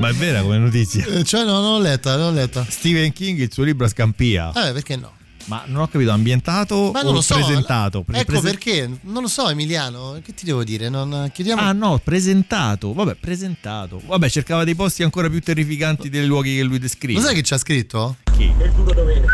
[0.00, 2.66] Ma è vera come notizia Eh, Cioè, no, non l'ho letta, non l'ho letta.
[2.68, 5.12] Stephen King il suo libro Scampia Eh, perché no?
[5.46, 7.34] ma non ho capito ambientato Ma non o lo so.
[7.34, 10.88] presentato Ecco Prese- perché, non lo so Emiliano, che ti devo dire?
[10.88, 11.60] Non chiediamo...
[11.60, 12.92] Ah no, presentato.
[12.92, 14.00] Vabbè, presentato.
[14.04, 17.18] Vabbè, cercava dei posti ancora più terrificanti dei luoghi che lui descrive.
[17.20, 18.16] Lo sai che c'ha scritto?
[18.36, 18.52] Chi?
[18.58, 19.26] È il duro dovere.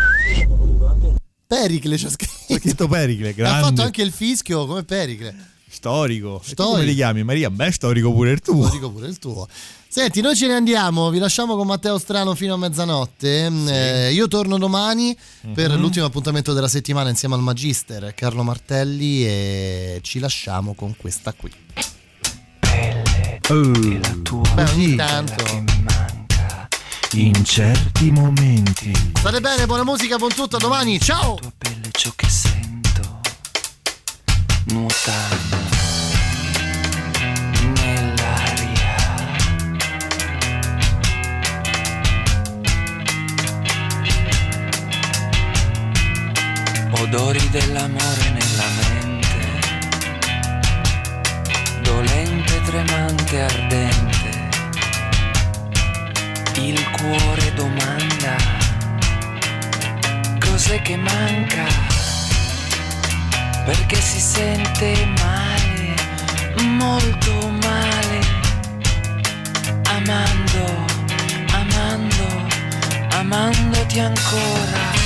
[1.46, 2.54] Pericle c'ha scritto.
[2.54, 3.62] Ha scritto Pericle, Ha grande.
[3.66, 5.34] fatto anche il fischio come Pericle.
[5.68, 6.40] Storico.
[6.42, 6.74] Tu Storico.
[6.76, 7.50] come ti chiami Maria?
[7.50, 8.64] Beh, storico pure il tuo.
[8.66, 9.46] Storico pure il tuo.
[9.96, 13.46] Senti, noi ce ne andiamo, vi lasciamo con Matteo Strano fino a mezzanotte.
[13.46, 15.16] Eh, io torno domani
[15.54, 15.80] per Mhm.
[15.80, 21.50] l'ultimo appuntamento della settimana insieme al Magister Carlo Martelli e ci lasciamo con questa qui.
[23.40, 23.40] Beh,
[24.74, 25.64] ogni tanto.
[27.12, 28.92] In certi momenti.
[29.14, 31.38] State bene, buona musica, buon tutto, a domani, ciao!
[31.56, 33.20] pelle ciò che sento
[34.66, 35.75] nuotando
[47.08, 49.38] Odori dell'amore nella mente,
[51.80, 54.48] dolente, tremante, ardente.
[56.54, 58.34] Il cuore domanda
[60.40, 61.64] cos'è che manca
[63.64, 65.94] perché si sente male,
[66.60, 68.20] molto male,
[69.84, 70.84] amando,
[71.52, 72.46] amando,
[73.10, 75.05] amandoti ancora.